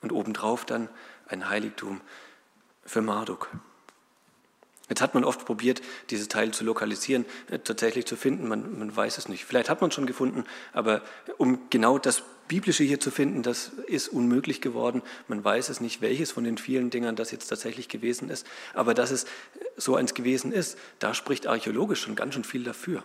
Und 0.02 0.12
obendrauf 0.12 0.64
dann 0.64 0.88
ein 1.28 1.48
Heiligtum 1.48 2.00
für 2.84 3.02
Marduk. 3.02 3.48
Jetzt 4.88 5.00
hat 5.00 5.14
man 5.14 5.24
oft 5.24 5.44
probiert, 5.44 5.82
dieses 6.10 6.28
Teil 6.28 6.52
zu 6.52 6.64
lokalisieren, 6.64 7.24
äh, 7.50 7.58
tatsächlich 7.58 8.06
zu 8.06 8.16
finden. 8.16 8.46
Man, 8.48 8.78
man 8.78 8.94
weiß 8.94 9.18
es 9.18 9.28
nicht. 9.28 9.44
Vielleicht 9.44 9.68
hat 9.68 9.80
man 9.80 9.88
es 9.88 9.94
schon 9.94 10.06
gefunden, 10.06 10.44
aber 10.72 11.02
um 11.38 11.58
genau 11.70 11.98
das 11.98 12.22
Biblische 12.46 12.84
hier 12.84 13.00
zu 13.00 13.10
finden, 13.10 13.42
das 13.42 13.72
ist 13.88 14.08
unmöglich 14.08 14.60
geworden. 14.60 15.02
Man 15.26 15.42
weiß 15.42 15.68
es 15.68 15.80
nicht, 15.80 16.00
welches 16.00 16.30
von 16.30 16.44
den 16.44 16.58
vielen 16.58 16.90
Dingern 16.90 17.16
das 17.16 17.32
jetzt 17.32 17.48
tatsächlich 17.48 17.88
gewesen 17.88 18.30
ist. 18.30 18.46
Aber 18.74 18.94
dass 18.94 19.10
es 19.10 19.26
so 19.76 19.96
eins 19.96 20.14
gewesen 20.14 20.52
ist, 20.52 20.78
da 21.00 21.14
spricht 21.14 21.48
archäologisch 21.48 22.02
schon 22.02 22.14
ganz 22.14 22.34
schön 22.34 22.44
viel 22.44 22.62
dafür. 22.62 23.02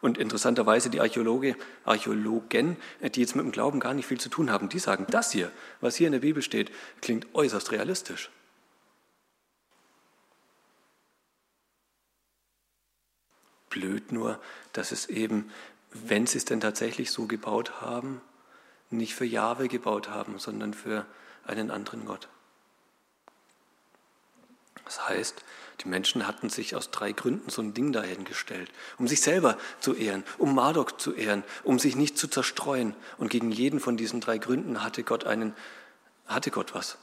Und 0.00 0.16
interessanterweise 0.16 0.88
die 0.88 1.00
Archäologe, 1.00 1.56
Archäologen, 1.84 2.76
die 3.14 3.20
jetzt 3.20 3.36
mit 3.36 3.44
dem 3.44 3.52
Glauben 3.52 3.80
gar 3.80 3.92
nicht 3.92 4.06
viel 4.06 4.20
zu 4.20 4.28
tun 4.28 4.50
haben, 4.50 4.68
die 4.68 4.78
sagen, 4.78 5.06
das 5.10 5.32
hier, 5.32 5.50
was 5.80 5.96
hier 5.96 6.06
in 6.06 6.12
der 6.12 6.20
Bibel 6.20 6.42
steht, 6.42 6.70
klingt 7.02 7.26
äußerst 7.34 7.72
realistisch. 7.72 8.30
Blöd 13.70 14.12
nur, 14.12 14.38
dass 14.72 14.92
es 14.92 15.06
eben, 15.06 15.50
wenn 15.92 16.26
sie 16.26 16.38
es 16.38 16.44
denn 16.44 16.60
tatsächlich 16.60 17.10
so 17.10 17.26
gebaut 17.26 17.80
haben, 17.80 18.20
nicht 18.90 19.14
für 19.14 19.24
Jahwe 19.24 19.68
gebaut 19.68 20.10
haben, 20.10 20.38
sondern 20.38 20.74
für 20.74 21.06
einen 21.46 21.70
anderen 21.70 22.04
Gott. 22.04 22.28
Das 24.84 25.08
heißt, 25.08 25.44
die 25.82 25.88
Menschen 25.88 26.26
hatten 26.26 26.50
sich 26.50 26.74
aus 26.74 26.90
drei 26.90 27.12
Gründen 27.12 27.48
so 27.48 27.62
ein 27.62 27.72
Ding 27.72 27.92
dahingestellt, 27.92 28.70
um 28.98 29.06
sich 29.06 29.22
selber 29.22 29.56
zu 29.78 29.94
ehren, 29.94 30.24
um 30.36 30.54
Marduk 30.54 31.00
zu 31.00 31.14
ehren, 31.14 31.44
um 31.62 31.78
sich 31.78 31.96
nicht 31.96 32.18
zu 32.18 32.28
zerstreuen. 32.28 32.94
Und 33.16 33.30
gegen 33.30 33.50
jeden 33.50 33.80
von 33.80 33.96
diesen 33.96 34.20
drei 34.20 34.38
Gründen 34.38 34.82
hatte 34.82 35.04
Gott 35.04 35.24
einen, 35.24 35.54
hatte 36.26 36.50
Gott 36.50 36.74
was. 36.74 36.98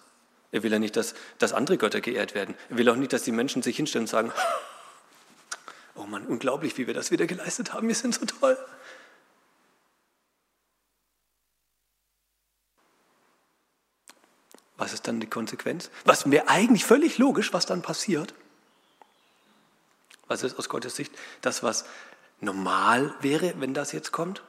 Er 0.51 0.63
will 0.63 0.71
ja 0.71 0.79
nicht, 0.79 0.95
dass, 0.95 1.15
dass 1.39 1.53
andere 1.53 1.77
Götter 1.77 2.01
geehrt 2.01 2.35
werden. 2.35 2.55
Er 2.69 2.77
will 2.77 2.89
auch 2.89 2.95
nicht, 2.95 3.13
dass 3.13 3.23
die 3.23 3.31
Menschen 3.31 3.61
sich 3.61 3.77
hinstellen 3.77 4.03
und 4.03 4.09
sagen, 4.09 4.31
oh 5.97 6.05
Mann, 6.05 6.25
unglaublich, 6.25 6.77
wie 6.77 6.87
wir 6.87 6.93
das 6.93 7.11
wieder 7.11 7.27
geleistet 7.27 7.73
haben, 7.73 7.87
wir 7.87 7.95
sind 7.95 8.15
so 8.15 8.25
toll. 8.25 8.57
Was 14.77 14.93
ist 14.93 15.07
dann 15.07 15.19
die 15.19 15.27
Konsequenz? 15.27 15.89
Was 16.05 16.29
wäre 16.29 16.47
eigentlich 16.47 16.85
völlig 16.85 17.17
logisch, 17.17 17.51
was 17.51 17.65
dann 17.65 17.81
passiert? 17.81 18.33
Was 20.27 20.43
ist 20.43 20.57
aus 20.59 20.69
Gottes 20.69 20.95
Sicht 20.95 21.11
das, 21.41 21.63
was 21.63 21.85
normal 22.41 23.13
wäre, 23.21 23.55
wenn 23.59 23.73
das 23.73 23.91
jetzt 23.91 24.11
kommt? 24.11 24.43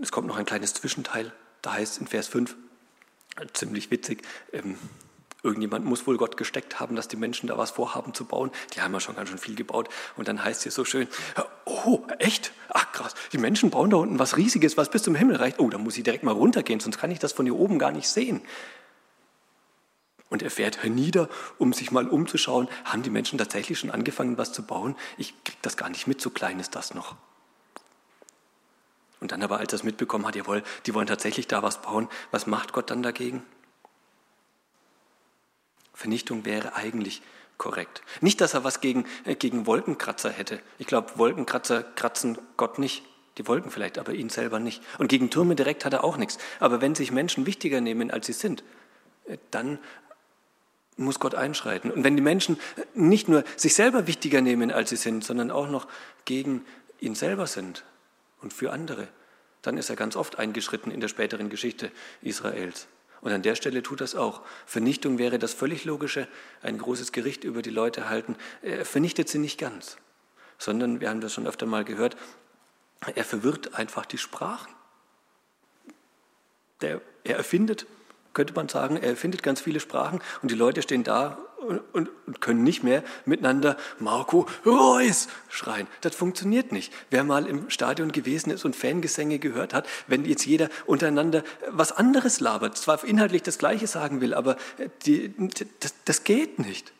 Es 0.00 0.12
kommt 0.12 0.28
noch 0.28 0.36
ein 0.36 0.44
kleines 0.44 0.74
Zwischenteil. 0.74 1.32
Da 1.62 1.72
heißt 1.72 1.98
in 1.98 2.06
Vers 2.06 2.28
5, 2.28 2.54
ziemlich 3.52 3.90
witzig, 3.90 4.22
ähm, 4.52 4.78
irgendjemand 5.44 5.84
muss 5.84 6.06
wohl 6.06 6.16
Gott 6.16 6.36
gesteckt 6.36 6.80
haben, 6.80 6.96
dass 6.96 7.06
die 7.06 7.16
Menschen 7.16 7.46
da 7.46 7.58
was 7.58 7.70
vorhaben 7.70 8.14
zu 8.14 8.24
bauen. 8.24 8.50
Die 8.74 8.80
haben 8.80 8.92
ja 8.92 9.00
schon 9.00 9.14
ganz 9.14 9.28
schön 9.28 9.38
viel 9.38 9.54
gebaut. 9.54 9.88
Und 10.16 10.26
dann 10.26 10.42
heißt 10.42 10.58
es 10.58 10.62
hier 10.64 10.72
so 10.72 10.84
schön, 10.84 11.06
oh, 11.66 12.02
echt? 12.18 12.52
Ach 12.70 12.90
krass, 12.92 13.14
die 13.32 13.38
Menschen 13.38 13.70
bauen 13.70 13.90
da 13.90 13.98
unten 13.98 14.18
was 14.18 14.36
Riesiges, 14.36 14.76
was 14.76 14.90
bis 14.90 15.02
zum 15.02 15.14
Himmel 15.14 15.36
reicht. 15.36 15.60
Oh, 15.60 15.68
da 15.68 15.78
muss 15.78 15.96
ich 15.96 16.02
direkt 16.02 16.24
mal 16.24 16.32
runtergehen, 16.32 16.80
sonst 16.80 16.98
kann 16.98 17.10
ich 17.10 17.18
das 17.18 17.32
von 17.32 17.44
hier 17.46 17.54
oben 17.54 17.78
gar 17.78 17.92
nicht 17.92 18.08
sehen. 18.08 18.40
Und 20.30 20.42
er 20.42 20.50
fährt 20.50 20.82
hernieder, 20.82 21.28
um 21.58 21.72
sich 21.72 21.92
mal 21.92 22.08
umzuschauen, 22.08 22.66
haben 22.84 23.02
die 23.02 23.10
Menschen 23.10 23.38
tatsächlich 23.38 23.78
schon 23.78 23.90
angefangen, 23.90 24.38
was 24.38 24.52
zu 24.52 24.62
bauen? 24.62 24.96
Ich 25.18 25.34
kriege 25.44 25.58
das 25.62 25.76
gar 25.76 25.90
nicht 25.90 26.06
mit, 26.06 26.20
so 26.20 26.30
klein 26.30 26.58
ist 26.58 26.74
das 26.74 26.94
noch. 26.94 27.14
Und 29.20 29.30
dann 29.30 29.42
aber, 29.42 29.58
als 29.58 29.72
er 29.72 29.76
es 29.76 29.84
mitbekommen 29.84 30.26
hat, 30.26 30.34
jawohl, 30.34 30.62
die 30.86 30.94
wollen 30.94 31.06
tatsächlich 31.06 31.46
da 31.46 31.62
was 31.62 31.82
bauen, 31.82 32.08
was 32.30 32.46
macht 32.46 32.72
Gott 32.72 32.90
dann 32.90 33.02
dagegen? 33.02 33.42
Vernichtung 35.94 36.44
wäre 36.44 36.74
eigentlich 36.74 37.22
korrekt. 37.56 38.02
Nicht, 38.20 38.40
dass 38.40 38.54
er 38.54 38.64
was 38.64 38.80
gegen, 38.80 39.06
äh, 39.24 39.34
gegen 39.34 39.66
Wolkenkratzer 39.66 40.30
hätte. 40.30 40.60
Ich 40.78 40.86
glaube, 40.86 41.12
Wolkenkratzer 41.16 41.82
kratzen 41.82 42.38
Gott 42.56 42.78
nicht. 42.78 43.02
Die 43.38 43.48
Wolken 43.48 43.70
vielleicht, 43.70 43.98
aber 43.98 44.12
ihn 44.12 44.28
selber 44.28 44.60
nicht. 44.60 44.82
Und 44.98 45.08
gegen 45.08 45.30
Türme 45.30 45.56
direkt 45.56 45.84
hat 45.84 45.92
er 45.92 46.04
auch 46.04 46.16
nichts. 46.16 46.38
Aber 46.60 46.80
wenn 46.80 46.94
sich 46.94 47.10
Menschen 47.10 47.46
wichtiger 47.46 47.80
nehmen, 47.80 48.10
als 48.10 48.26
sie 48.26 48.32
sind, 48.32 48.62
äh, 49.26 49.38
dann 49.50 49.78
muss 50.96 51.18
Gott 51.18 51.34
einschreiten. 51.34 51.90
Und 51.90 52.04
wenn 52.04 52.14
die 52.14 52.22
Menschen 52.22 52.60
nicht 52.94 53.28
nur 53.28 53.42
sich 53.56 53.74
selber 53.74 54.06
wichtiger 54.06 54.40
nehmen, 54.40 54.70
als 54.70 54.90
sie 54.90 54.96
sind, 54.96 55.24
sondern 55.24 55.50
auch 55.50 55.68
noch 55.68 55.88
gegen 56.24 56.64
ihn 57.00 57.16
selber 57.16 57.48
sind, 57.48 57.84
und 58.44 58.52
für 58.52 58.72
andere, 58.72 59.08
dann 59.62 59.78
ist 59.78 59.88
er 59.88 59.96
ganz 59.96 60.14
oft 60.14 60.38
eingeschritten 60.38 60.92
in 60.92 61.00
der 61.00 61.08
späteren 61.08 61.48
Geschichte 61.48 61.90
Israels. 62.20 62.86
Und 63.24 63.32
an 63.32 63.42
der 63.42 63.56
Stelle 63.56 63.82
tut 63.82 64.00
das 64.00 64.14
auch. 64.14 64.42
Vernichtung 64.66 65.18
wäre 65.18 65.38
das 65.40 65.52
völlig 65.52 65.84
logische, 65.84 66.28
ein 66.62 66.78
großes 66.78 67.10
Gericht 67.10 67.42
über 67.42 67.62
die 67.62 67.70
Leute 67.70 68.08
halten. 68.08 68.36
Er 68.62 68.84
vernichtet 68.84 69.28
sie 69.28 69.38
nicht 69.38 69.58
ganz, 69.58 69.96
sondern, 70.58 71.00
wir 71.00 71.10
haben 71.10 71.20
das 71.20 71.32
schon 71.32 71.46
öfter 71.46 71.66
mal 71.66 71.84
gehört, 71.84 72.16
er 73.14 73.24
verwirrt 73.24 73.74
einfach 73.74 74.06
die 74.06 74.18
Sprachen. 74.18 74.72
Der, 76.80 77.00
er 77.24 77.36
erfindet 77.36 77.86
könnte 78.34 78.52
man 78.52 78.68
sagen, 78.68 78.96
er 78.96 79.16
findet 79.16 79.42
ganz 79.42 79.60
viele 79.60 79.80
Sprachen 79.80 80.20
und 80.42 80.50
die 80.50 80.56
Leute 80.56 80.82
stehen 80.82 81.04
da 81.04 81.38
und, 81.64 82.10
und, 82.26 82.40
können 82.40 82.62
nicht 82.62 82.82
mehr 82.82 83.02
miteinander 83.24 83.76
Marco 83.98 84.46
Reus 84.66 85.28
schreien. 85.48 85.86
Das 86.00 86.14
funktioniert 86.14 86.72
nicht. 86.72 86.92
Wer 87.10 87.24
mal 87.24 87.46
im 87.46 87.70
Stadion 87.70 88.12
gewesen 88.12 88.50
ist 88.50 88.64
und 88.64 88.76
Fangesänge 88.76 89.38
gehört 89.38 89.74
hat, 89.74 89.86
wenn 90.06 90.24
jetzt 90.24 90.46
jeder 90.46 90.68
untereinander 90.86 91.42
was 91.70 91.92
anderes 91.92 92.40
labert, 92.40 92.76
zwar 92.76 93.02
inhaltlich 93.04 93.42
das 93.42 93.58
Gleiche 93.58 93.86
sagen 93.86 94.20
will, 94.20 94.34
aber 94.34 94.56
die, 95.06 95.34
das, 95.80 95.94
das 96.04 96.24
geht 96.24 96.58
nicht. 96.58 96.92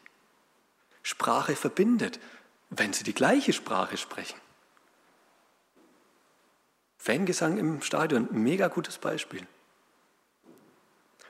Sprache 1.03 1.55
verbindet, 1.55 2.19
wenn 2.71 2.93
sie 2.93 3.05
die 3.05 3.15
gleiche 3.15 3.53
Sprache 3.53 3.97
sprechen. 3.97 4.39
Fangesang 6.97 7.59
im 7.59 7.83
Stadion, 7.83 8.29
mega 8.31 8.69
gutes 8.69 8.97
Beispiel. 8.97 9.47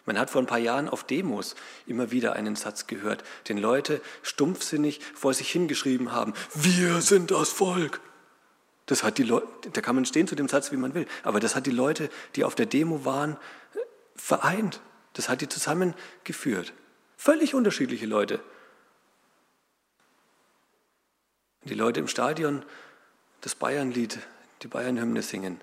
Man 0.06 0.18
hat 0.18 0.30
vor 0.30 0.42
ein 0.42 0.46
paar 0.46 0.58
Jahren 0.58 0.88
auf 0.88 1.04
Demos 1.04 1.54
immer 1.86 2.10
wieder 2.10 2.34
einen 2.34 2.56
Satz 2.56 2.86
gehört, 2.86 3.24
den 3.48 3.58
Leute 3.58 4.00
stumpfsinnig 4.22 5.00
vor 5.14 5.32
sich 5.32 5.50
hingeschrieben 5.50 6.12
haben, 6.12 6.34
wir 6.54 7.00
sind 7.00 7.30
das 7.30 7.48
Volk. 7.50 8.00
Das 8.86 9.02
hat 9.02 9.16
die 9.16 9.22
Leute, 9.22 9.70
da 9.72 9.80
kann 9.80 9.94
man 9.94 10.04
stehen 10.04 10.28
zu 10.28 10.34
dem 10.34 10.48
Satz, 10.48 10.70
wie 10.72 10.76
man 10.76 10.92
will, 10.94 11.06
aber 11.22 11.40
das 11.40 11.54
hat 11.56 11.66
die 11.66 11.70
Leute, 11.70 12.10
die 12.36 12.44
auf 12.44 12.54
der 12.54 12.66
Demo 12.66 13.04
waren, 13.04 13.38
vereint. 14.14 14.80
Das 15.14 15.28
hat 15.28 15.40
die 15.40 15.48
zusammengeführt. 15.48 16.74
Völlig 17.16 17.54
unterschiedliche 17.54 18.06
Leute. 18.06 18.40
Die 21.62 21.74
Leute 21.74 22.00
im 22.00 22.08
Stadion 22.08 22.64
das 23.40 23.54
Bayernlied, 23.54 24.18
die 24.62 24.68
Bayernhymne 24.68 25.22
singen. 25.22 25.60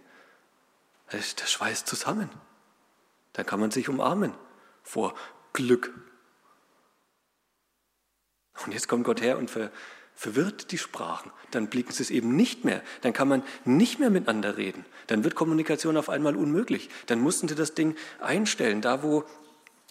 Das 1.10 1.52
schweißt 1.52 1.88
zusammen. 1.88 2.30
Dann 3.34 3.46
kann 3.46 3.60
man 3.60 3.72
sich 3.72 3.90
umarmen 3.90 4.34
vor 4.84 5.14
Glück. 5.54 5.94
Und 8.66 8.74
jetzt 8.74 8.88
kommt 8.88 9.06
Gott 9.06 9.22
her 9.22 9.38
und 9.38 9.50
ver, 9.50 9.72
verwirrt 10.16 10.72
die 10.72 10.78
Sprachen. 10.78 11.32
Dann 11.52 11.68
blicken 11.68 11.92
sie 11.92 12.04
es 12.04 12.12
eben 12.12 12.36
nicht 12.36 12.64
mehr. 12.64 12.82
Dann 13.02 13.14
kann 13.14 13.28
man 13.28 13.44
nicht 13.66 14.00
mehr 14.00 14.10
miteinander 14.10 14.58
reden. 14.58 14.86
Dann 15.08 15.24
wird 15.24 15.36
Kommunikation 15.36 15.98
auf 15.98 16.10
einmal 16.10 16.36
unmöglich. 16.36 16.90
Dann 17.08 17.20
mussten 17.20 17.48
sie 17.48 17.56
das 17.56 17.74
Ding 17.74 17.96
einstellen. 18.20 18.82
Da, 18.82 19.04
wo, 19.04 19.24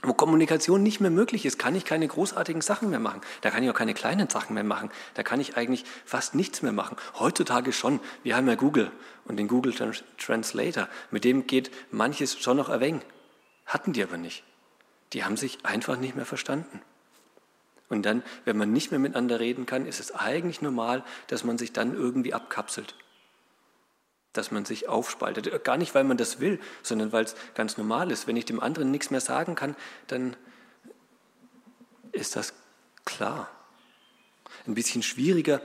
wo 0.03 0.15
Kommunikation 0.15 0.83
nicht 0.83 1.01
mehr 1.01 1.11
möglich 1.11 1.47
ist, 1.47 1.59
kann 1.59 1.75
ich 1.75 1.85
keine 1.85 2.07
großartigen 2.07 2.63
Sachen 2.63 2.91
mehr 2.91 3.01
machen. 3.01 3.23
Da 3.41 3.51
kann 3.51 3.65
ich 3.65 3.71
auch 3.71 3.75
keine 3.75 3.95
kleinen 3.95 4.29
Sachen 4.29 4.55
mehr 4.55 4.65
machen. 4.65 4.91
Da 5.15 5.23
kann 5.23 5.41
ich 5.41 5.57
eigentlich 5.57 5.85
fast 6.05 6.35
nichts 6.35 6.63
mehr 6.63 6.73
machen. 6.73 6.97
Heutzutage 7.19 7.73
schon. 7.73 7.99
Wir 8.23 8.37
haben 8.37 8.47
ja 8.47 8.55
Google 8.55 8.93
und 9.25 9.37
den 9.37 9.49
Google 9.49 9.75
Translator. 10.19 10.89
Mit 11.11 11.25
dem 11.25 11.47
geht 11.47 11.71
manches 11.91 12.39
schon 12.39 12.57
noch 12.57 12.69
erwähnen. 12.69 13.03
Hatten 13.71 13.93
die 13.93 14.03
aber 14.03 14.17
nicht. 14.17 14.43
Die 15.13 15.25
haben 15.25 15.37
sich 15.37 15.65
einfach 15.65 15.97
nicht 15.97 16.17
mehr 16.17 16.27
verstanden. 16.27 16.83
Und 17.89 18.03
dann, 18.03 18.25
wenn 18.45 18.57
man 18.57 18.73
nicht 18.73 18.91
mehr 18.91 18.99
miteinander 18.99 19.39
reden 19.39 19.65
kann, 19.65 19.87
ist 19.87 20.01
es 20.01 20.13
eigentlich 20.13 20.61
normal, 20.61 21.05
dass 21.29 21.45
man 21.45 21.57
sich 21.57 21.73
dann 21.73 21.95
irgendwie 21.95 22.35
abkapselt. 22.35 22.97
Dass 24.33 24.51
man 24.51 24.65
sich 24.65 24.89
aufspaltet. 24.89 25.63
Gar 25.63 25.77
nicht, 25.77 25.95
weil 25.95 26.03
man 26.03 26.17
das 26.17 26.41
will, 26.41 26.59
sondern 26.83 27.13
weil 27.13 27.23
es 27.23 27.37
ganz 27.55 27.79
normal 27.79 28.11
ist. 28.11 28.27
Wenn 28.27 28.37
ich 28.37 28.45
dem 28.45 28.59
anderen 28.59 28.91
nichts 28.91 29.13
mehr 29.13 29.21
sagen 29.21 29.55
kann, 29.55 29.77
dann 30.09 30.37
ist 32.11 32.35
das 32.35 32.55
klar. 33.05 33.49
Ein 34.67 34.75
bisschen 34.75 35.05
schwieriger, 35.05 35.63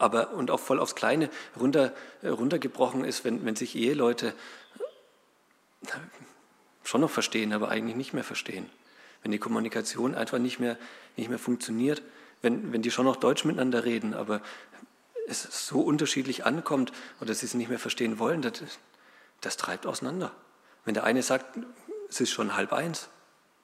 aber 0.00 0.32
und 0.32 0.50
auch 0.50 0.60
voll 0.60 0.80
aufs 0.80 0.96
Kleine 0.96 1.30
runter, 1.58 1.92
runtergebrochen 2.24 3.04
ist, 3.04 3.24
wenn, 3.24 3.44
wenn 3.44 3.54
sich 3.54 3.76
Eheleute 3.76 4.34
schon 6.88 7.02
noch 7.02 7.10
verstehen, 7.10 7.52
aber 7.52 7.68
eigentlich 7.68 7.96
nicht 7.96 8.14
mehr 8.14 8.24
verstehen. 8.24 8.68
Wenn 9.22 9.30
die 9.30 9.38
Kommunikation 9.38 10.14
einfach 10.14 10.38
nicht 10.38 10.58
mehr, 10.58 10.78
nicht 11.16 11.28
mehr 11.28 11.38
funktioniert, 11.38 12.02
wenn, 12.40 12.72
wenn 12.72 12.80
die 12.80 12.90
schon 12.90 13.04
noch 13.04 13.16
Deutsch 13.16 13.44
miteinander 13.44 13.84
reden, 13.84 14.14
aber 14.14 14.40
es 15.26 15.42
so 15.66 15.80
unterschiedlich 15.80 16.46
ankommt 16.46 16.92
oder 17.20 17.34
sie 17.34 17.44
es 17.44 17.52
nicht 17.52 17.68
mehr 17.68 17.78
verstehen 17.78 18.18
wollen, 18.18 18.40
das, 18.40 18.62
das 19.42 19.58
treibt 19.58 19.86
auseinander. 19.86 20.32
Wenn 20.86 20.94
der 20.94 21.04
eine 21.04 21.22
sagt, 21.22 21.58
es 22.08 22.22
ist 22.22 22.30
schon 22.30 22.56
halb 22.56 22.72
eins, 22.72 23.10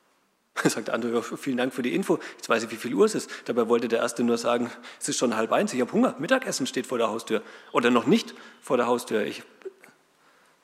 sagt 0.65 0.89
der 0.89 0.95
andere, 0.95 1.23
vielen 1.23 1.57
Dank 1.57 1.73
für 1.73 1.83
die 1.83 1.95
Info, 1.95 2.19
jetzt 2.37 2.51
weiß 2.51 2.65
ich, 2.65 2.71
wie 2.73 2.77
viel 2.77 2.93
Uhr 2.93 3.07
es 3.07 3.15
ist. 3.15 3.31
Dabei 3.47 3.69
wollte 3.69 3.89
der 3.89 4.01
Erste 4.01 4.23
nur 4.23 4.37
sagen, 4.37 4.71
es 5.01 5.09
ist 5.09 5.17
schon 5.17 5.35
halb 5.35 5.51
eins, 5.51 5.73
ich 5.73 5.81
habe 5.81 5.93
Hunger, 5.93 6.15
Mittagessen 6.19 6.67
steht 6.67 6.87
vor 6.87 6.99
der 6.99 7.09
Haustür. 7.09 7.43
Oder 7.73 7.91
noch 7.91 8.05
nicht 8.05 8.35
vor 8.61 8.77
der 8.77 8.87
Haustür, 8.87 9.25
ich 9.25 9.45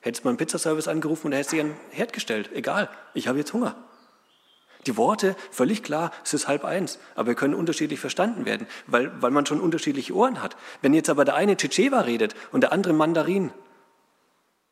Hättest 0.01 0.25
mal 0.25 0.31
einen 0.31 0.39
Pizzaservice 0.39 0.89
angerufen 0.89 1.27
und 1.27 1.33
er 1.33 1.39
hätte 1.39 1.51
sich 1.51 1.61
einen 1.61 1.77
Herd 1.91 2.13
gestellt. 2.13 2.51
Egal, 2.55 2.89
ich 3.15 3.29
habe 3.29 3.39
jetzt 3.39 3.53
Hunger. 3.53 3.77
Die 4.87 4.97
Worte, 4.97 5.37
völlig 5.51 5.83
klar, 5.83 6.11
es 6.25 6.33
ist 6.33 6.49
halb 6.49 6.65
eins, 6.65 6.99
aber 7.15 7.29
wir 7.29 7.35
können 7.35 7.53
unterschiedlich 7.53 8.01
verstanden 8.01 8.47
werden, 8.47 8.67
weil, 8.87 9.11
weil 9.21 9.31
man 9.31 9.45
schon 9.45 9.61
unterschiedliche 9.61 10.15
Ohren 10.15 10.43
hat. 10.43 10.57
Wenn 10.81 10.95
jetzt 10.95 11.11
aber 11.11 11.27
der 11.27 11.35
eine 11.35 11.57
Tschetschewa 11.57 12.01
redet 12.01 12.35
und 12.51 12.63
der 12.63 12.73
andere 12.73 12.95
Mandarin, 12.95 13.53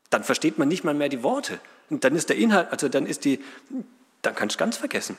dann 0.09 0.23
versteht 0.23 0.57
man 0.57 0.67
nicht 0.67 0.83
mal 0.83 0.95
mehr 0.95 1.09
die 1.09 1.21
Worte. 1.21 1.59
Und 1.91 2.03
dann 2.03 2.15
ist 2.15 2.29
der 2.29 2.37
Inhalt, 2.37 2.71
also 2.71 2.89
dann 2.89 3.05
ist 3.05 3.23
die, 3.23 3.43
dann 4.23 4.33
kannst 4.33 4.55
du 4.55 4.59
ganz 4.59 4.77
vergessen. 4.77 5.15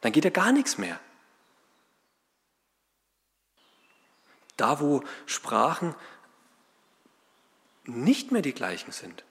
Dann 0.00 0.12
geht 0.12 0.24
ja 0.24 0.30
gar 0.30 0.52
nichts 0.52 0.78
mehr. 0.78 1.00
Da, 4.56 4.78
wo 4.80 5.02
Sprachen 5.26 5.96
nicht 7.84 8.32
mehr 8.32 8.42
die 8.42 8.54
gleichen 8.54 8.92
sind, 8.92 9.24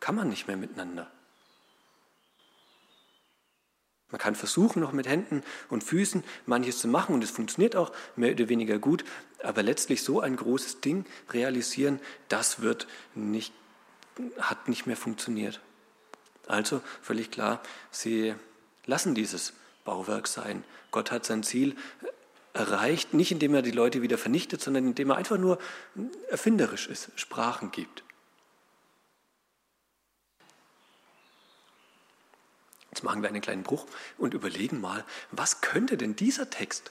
kann 0.00 0.14
man 0.14 0.28
nicht 0.28 0.46
mehr 0.46 0.56
miteinander. 0.56 1.10
Man 4.10 4.20
kann 4.20 4.34
versuchen, 4.34 4.80
noch 4.80 4.92
mit 4.92 5.06
Händen 5.06 5.42
und 5.68 5.84
Füßen 5.84 6.24
manches 6.46 6.78
zu 6.78 6.88
machen 6.88 7.14
und 7.14 7.22
es 7.22 7.30
funktioniert 7.30 7.76
auch 7.76 7.92
mehr 8.16 8.32
oder 8.32 8.48
weniger 8.48 8.78
gut, 8.78 9.04
aber 9.42 9.62
letztlich 9.62 10.02
so 10.02 10.20
ein 10.20 10.36
großes 10.36 10.80
Ding 10.80 11.04
realisieren, 11.30 12.00
das 12.28 12.62
wird 12.62 12.86
nicht, 13.14 13.52
hat 14.38 14.68
nicht 14.68 14.86
mehr 14.86 14.96
funktioniert. 14.96 15.60
Also 16.46 16.80
völlig 17.02 17.30
klar, 17.30 17.60
sie 17.90 18.34
lassen 18.86 19.14
dieses 19.14 19.52
Bauwerk 19.84 20.26
sein. 20.26 20.64
Gott 20.90 21.10
hat 21.10 21.26
sein 21.26 21.42
Ziel 21.42 21.76
erreicht, 22.52 23.14
nicht 23.14 23.32
indem 23.32 23.54
er 23.54 23.62
die 23.62 23.70
Leute 23.70 24.02
wieder 24.02 24.18
vernichtet, 24.18 24.60
sondern 24.60 24.86
indem 24.86 25.10
er 25.10 25.16
einfach 25.16 25.38
nur 25.38 25.58
erfinderisch 26.28 26.88
ist, 26.88 27.10
Sprachen 27.16 27.70
gibt. 27.70 28.04
Jetzt 32.90 33.04
machen 33.04 33.22
wir 33.22 33.28
einen 33.28 33.40
kleinen 33.40 33.62
Bruch 33.62 33.86
und 34.16 34.34
überlegen 34.34 34.80
mal, 34.80 35.04
was 35.30 35.60
könnte 35.60 35.96
denn 35.96 36.16
dieser 36.16 36.50
Text? 36.50 36.90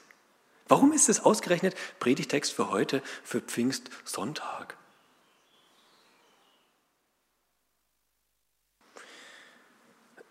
Warum 0.67 0.93
ist 0.93 1.09
es 1.09 1.21
ausgerechnet 1.21 1.75
Predigtext 1.99 2.53
für 2.53 2.69
heute, 2.69 3.01
für 3.23 3.41
Pfingstsonntag? 3.41 4.77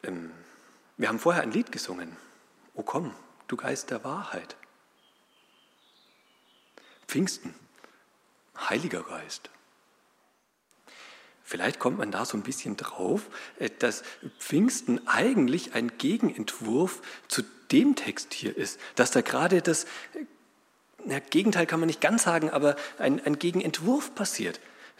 Ähm, 0.02 0.30
wir 0.96 1.08
haben 1.08 1.18
vorher 1.18 1.42
ein 1.42 1.52
Lied 1.52 1.72
gesungen. 1.72 2.16
O 2.74 2.82
komm, 2.82 3.14
du 3.48 3.56
Geist 3.56 3.90
der 3.90 4.04
Wahrheit. 4.04 4.56
Pfingsten, 7.06 7.54
Heiliger 8.58 9.02
Geist. 9.02 9.50
Vielleicht 11.44 11.78
kommt 11.78 11.98
man 11.98 12.10
da 12.10 12.24
so 12.24 12.36
ein 12.36 12.42
bisschen 12.42 12.76
drauf, 12.76 13.22
äh, 13.60 13.70
dass 13.78 14.02
Pfingsten 14.38 15.06
eigentlich 15.06 15.74
ein 15.74 15.96
Gegenentwurf 15.96 17.02
zu 17.28 17.42
dem 17.70 17.94
Text 17.94 18.34
hier 18.34 18.56
ist, 18.56 18.80
dass 18.96 19.12
da 19.12 19.20
gerade 19.20 19.62
das 19.62 19.86
na, 21.04 21.20
Gegenteil 21.20 21.66
kann 21.66 21.78
man 21.78 21.86
nicht 21.86 22.00
ganz 22.00 22.24
sagen, 22.24 22.50
aber 22.50 22.74
ein, 22.98 23.24
ein 23.24 23.38
Gegenentwurf 23.38 24.14
passiert. 24.16 24.58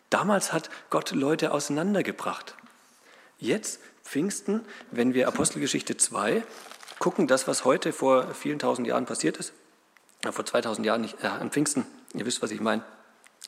Damals 0.09 0.53
hat 0.53 0.71
Gott 0.89 1.11
Leute 1.11 1.51
auseinandergebracht. 1.51 2.55
Jetzt, 3.39 3.81
Pfingsten, 4.05 4.65
wenn 4.93 5.15
wir 5.15 5.27
Apostelgeschichte 5.27 5.97
2 5.97 6.45
gucken, 7.01 7.27
das, 7.27 7.49
was 7.49 7.65
heute 7.65 7.93
vor 7.93 8.33
vielen 8.35 8.61
tausend 8.61 8.87
Jahren 8.87 9.05
passiert 9.05 9.37
ist, 9.37 9.53
vor 10.31 10.47
2000 10.47 10.87
Jahren 10.87 11.01
nicht, 11.01 11.23
äh, 11.25 11.27
an 11.27 11.51
Pfingsten, 11.51 11.87
ihr 12.19 12.27
wisst, 12.27 12.43
was 12.43 12.51
ich 12.51 12.61
meine. 12.61 12.83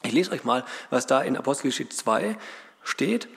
Ich 0.02 0.12
lese 0.12 0.30
euch 0.32 0.44
mal, 0.44 0.64
was 0.90 1.06
da 1.06 1.20
in 1.22 1.36
Apostelgeschichte 1.36 1.96
2 1.96 2.36
steht. 2.82 3.28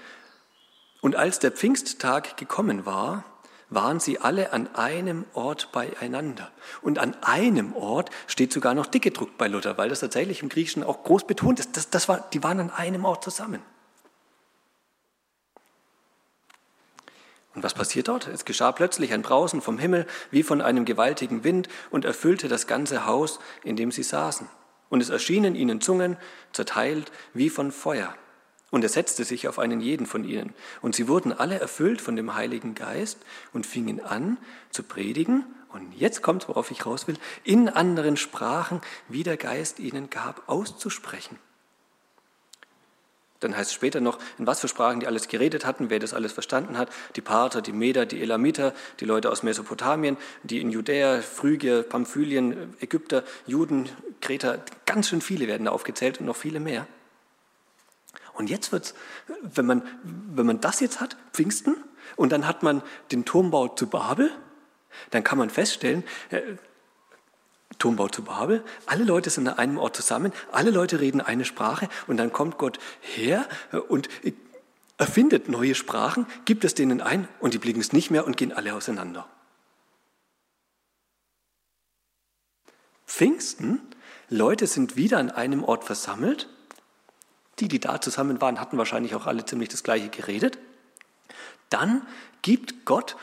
Und 1.01 1.15
als 1.15 1.39
der 1.39 1.51
Pfingsttag 1.51 2.37
gekommen 2.37 2.85
war, 2.85 3.23
waren 3.71 3.99
sie 3.99 4.19
alle 4.19 4.53
an 4.53 4.75
einem 4.75 5.25
Ort 5.33 5.71
beieinander. 5.71 6.51
Und 6.81 6.99
an 6.99 7.15
einem 7.21 7.73
Ort 7.73 8.09
steht 8.27 8.53
sogar 8.53 8.73
noch 8.73 8.85
dick 8.85 9.01
gedruckt 9.01 9.37
bei 9.37 9.47
Luther, 9.47 9.77
weil 9.77 9.89
das 9.89 10.01
tatsächlich 10.01 10.43
im 10.43 10.49
Griechischen 10.49 10.83
auch 10.83 11.03
groß 11.03 11.25
betont 11.25 11.59
ist. 11.59 11.75
Das, 11.77 11.89
das 11.89 12.07
war, 12.07 12.29
die 12.33 12.43
waren 12.43 12.59
an 12.59 12.69
einem 12.69 13.05
Ort 13.05 13.23
zusammen. 13.23 13.61
Und 17.53 17.63
was 17.63 17.73
passiert 17.73 18.07
dort? 18.07 18.27
Es 18.27 18.45
geschah 18.45 18.71
plötzlich 18.71 19.13
ein 19.13 19.23
Brausen 19.23 19.61
vom 19.61 19.77
Himmel 19.77 20.05
wie 20.31 20.43
von 20.43 20.61
einem 20.61 20.85
gewaltigen 20.85 21.43
Wind 21.43 21.67
und 21.89 22.05
erfüllte 22.05 22.47
das 22.47 22.67
ganze 22.67 23.05
Haus, 23.05 23.39
in 23.63 23.75
dem 23.75 23.91
sie 23.91 24.03
saßen. 24.03 24.47
Und 24.91 25.01
es 25.01 25.09
erschienen 25.09 25.55
ihnen 25.55 25.81
Zungen, 25.81 26.17
zerteilt 26.53 27.11
wie 27.33 27.49
von 27.49 27.71
Feuer 27.71 28.15
und 28.71 28.83
er 28.83 28.89
setzte 28.89 29.25
sich 29.25 29.47
auf 29.47 29.59
einen 29.59 29.81
jeden 29.81 30.05
von 30.07 30.23
ihnen. 30.23 30.53
Und 30.81 30.95
sie 30.95 31.07
wurden 31.07 31.33
alle 31.33 31.59
erfüllt 31.59 32.01
von 32.01 32.15
dem 32.15 32.33
Heiligen 32.33 32.73
Geist 32.73 33.19
und 33.53 33.67
fingen 33.67 33.99
an 33.99 34.37
zu 34.71 34.83
predigen. 34.83 35.45
Und 35.73 35.93
jetzt 35.93 36.21
kommt, 36.23 36.47
worauf 36.47 36.71
ich 36.71 36.85
raus 36.85 37.07
will, 37.07 37.17
in 37.43 37.69
anderen 37.69 38.17
Sprachen, 38.17 38.81
wie 39.09 39.23
der 39.23 39.37
Geist 39.37 39.79
ihnen 39.79 40.09
gab, 40.09 40.47
auszusprechen. 40.49 41.37
Dann 43.41 43.57
heißt 43.57 43.71
es 43.71 43.73
später 43.73 43.99
noch, 43.99 44.19
in 44.37 44.47
was 44.47 44.61
für 44.61 44.67
Sprachen 44.67 45.01
die 45.01 45.07
alles 45.07 45.27
geredet 45.27 45.65
hatten, 45.65 45.89
wer 45.89 45.99
das 45.99 46.13
alles 46.13 46.31
verstanden 46.31 46.77
hat. 46.77 46.89
Die 47.15 47.21
Parther, 47.21 47.61
die 47.61 47.73
Meder, 47.73 48.05
die 48.05 48.21
Elamiter, 48.21 48.73
die 48.99 49.05
Leute 49.05 49.29
aus 49.29 49.43
Mesopotamien, 49.43 50.17
die 50.43 50.61
in 50.61 50.69
Judäa, 50.69 51.21
Phrygia, 51.21 51.81
Pamphylien, 51.83 52.75
Ägypter, 52.79 53.23
Juden, 53.45 53.89
Kreter, 54.21 54.63
ganz 54.85 55.09
schön 55.09 55.21
viele 55.21 55.47
werden 55.47 55.65
da 55.65 55.71
aufgezählt 55.71 56.19
und 56.19 56.27
noch 56.27 56.35
viele 56.35 56.59
mehr. 56.59 56.87
Und 58.33 58.49
jetzt 58.49 58.71
wird's, 58.71 58.93
wenn 59.43 59.65
man, 59.65 59.83
wenn 60.03 60.45
man 60.45 60.61
das 60.61 60.79
jetzt 60.79 61.01
hat, 61.01 61.17
Pfingsten, 61.33 61.75
und 62.15 62.31
dann 62.31 62.47
hat 62.47 62.63
man 62.63 62.81
den 63.11 63.25
Turmbau 63.25 63.69
zu 63.69 63.87
Babel, 63.87 64.31
dann 65.09 65.23
kann 65.23 65.37
man 65.37 65.49
feststellen, 65.49 66.03
äh, 66.29 66.41
Turmbau 67.79 68.07
zu 68.07 68.23
Babel, 68.23 68.63
alle 68.85 69.03
Leute 69.03 69.29
sind 69.29 69.47
an 69.47 69.57
einem 69.57 69.77
Ort 69.77 69.95
zusammen, 69.95 70.33
alle 70.51 70.71
Leute 70.71 70.99
reden 70.99 71.21
eine 71.21 71.45
Sprache. 71.45 71.89
Und 72.07 72.17
dann 72.17 72.31
kommt 72.31 72.57
Gott 72.57 72.79
her 73.01 73.47
äh, 73.71 73.77
und 73.77 74.09
erfindet 74.97 75.49
neue 75.49 75.73
Sprachen, 75.73 76.27
gibt 76.45 76.63
es 76.63 76.75
denen 76.75 77.01
ein 77.01 77.27
und 77.39 77.53
die 77.53 77.57
blicken 77.57 77.81
es 77.81 77.91
nicht 77.91 78.11
mehr 78.11 78.25
und 78.25 78.37
gehen 78.37 78.51
alle 78.51 78.75
auseinander. 78.75 79.27
Pfingsten, 83.07 83.81
Leute 84.29 84.67
sind 84.67 84.95
wieder 84.95 85.17
an 85.17 85.31
einem 85.31 85.63
Ort 85.63 85.83
versammelt. 85.83 86.47
Die, 87.59 87.67
die 87.67 87.79
da 87.79 87.99
zusammen 87.99 88.39
waren, 88.41 88.59
hatten 88.59 88.77
wahrscheinlich 88.77 89.13
auch 89.15 89.27
alle 89.27 89.43
ziemlich 89.45 89.69
das 89.69 89.83
Gleiche 89.83 90.09
geredet. 90.09 90.57
Dann 91.69 92.07
gibt 92.41 92.85
Gott 92.85 93.17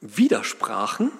Widersprachen, 0.00 1.10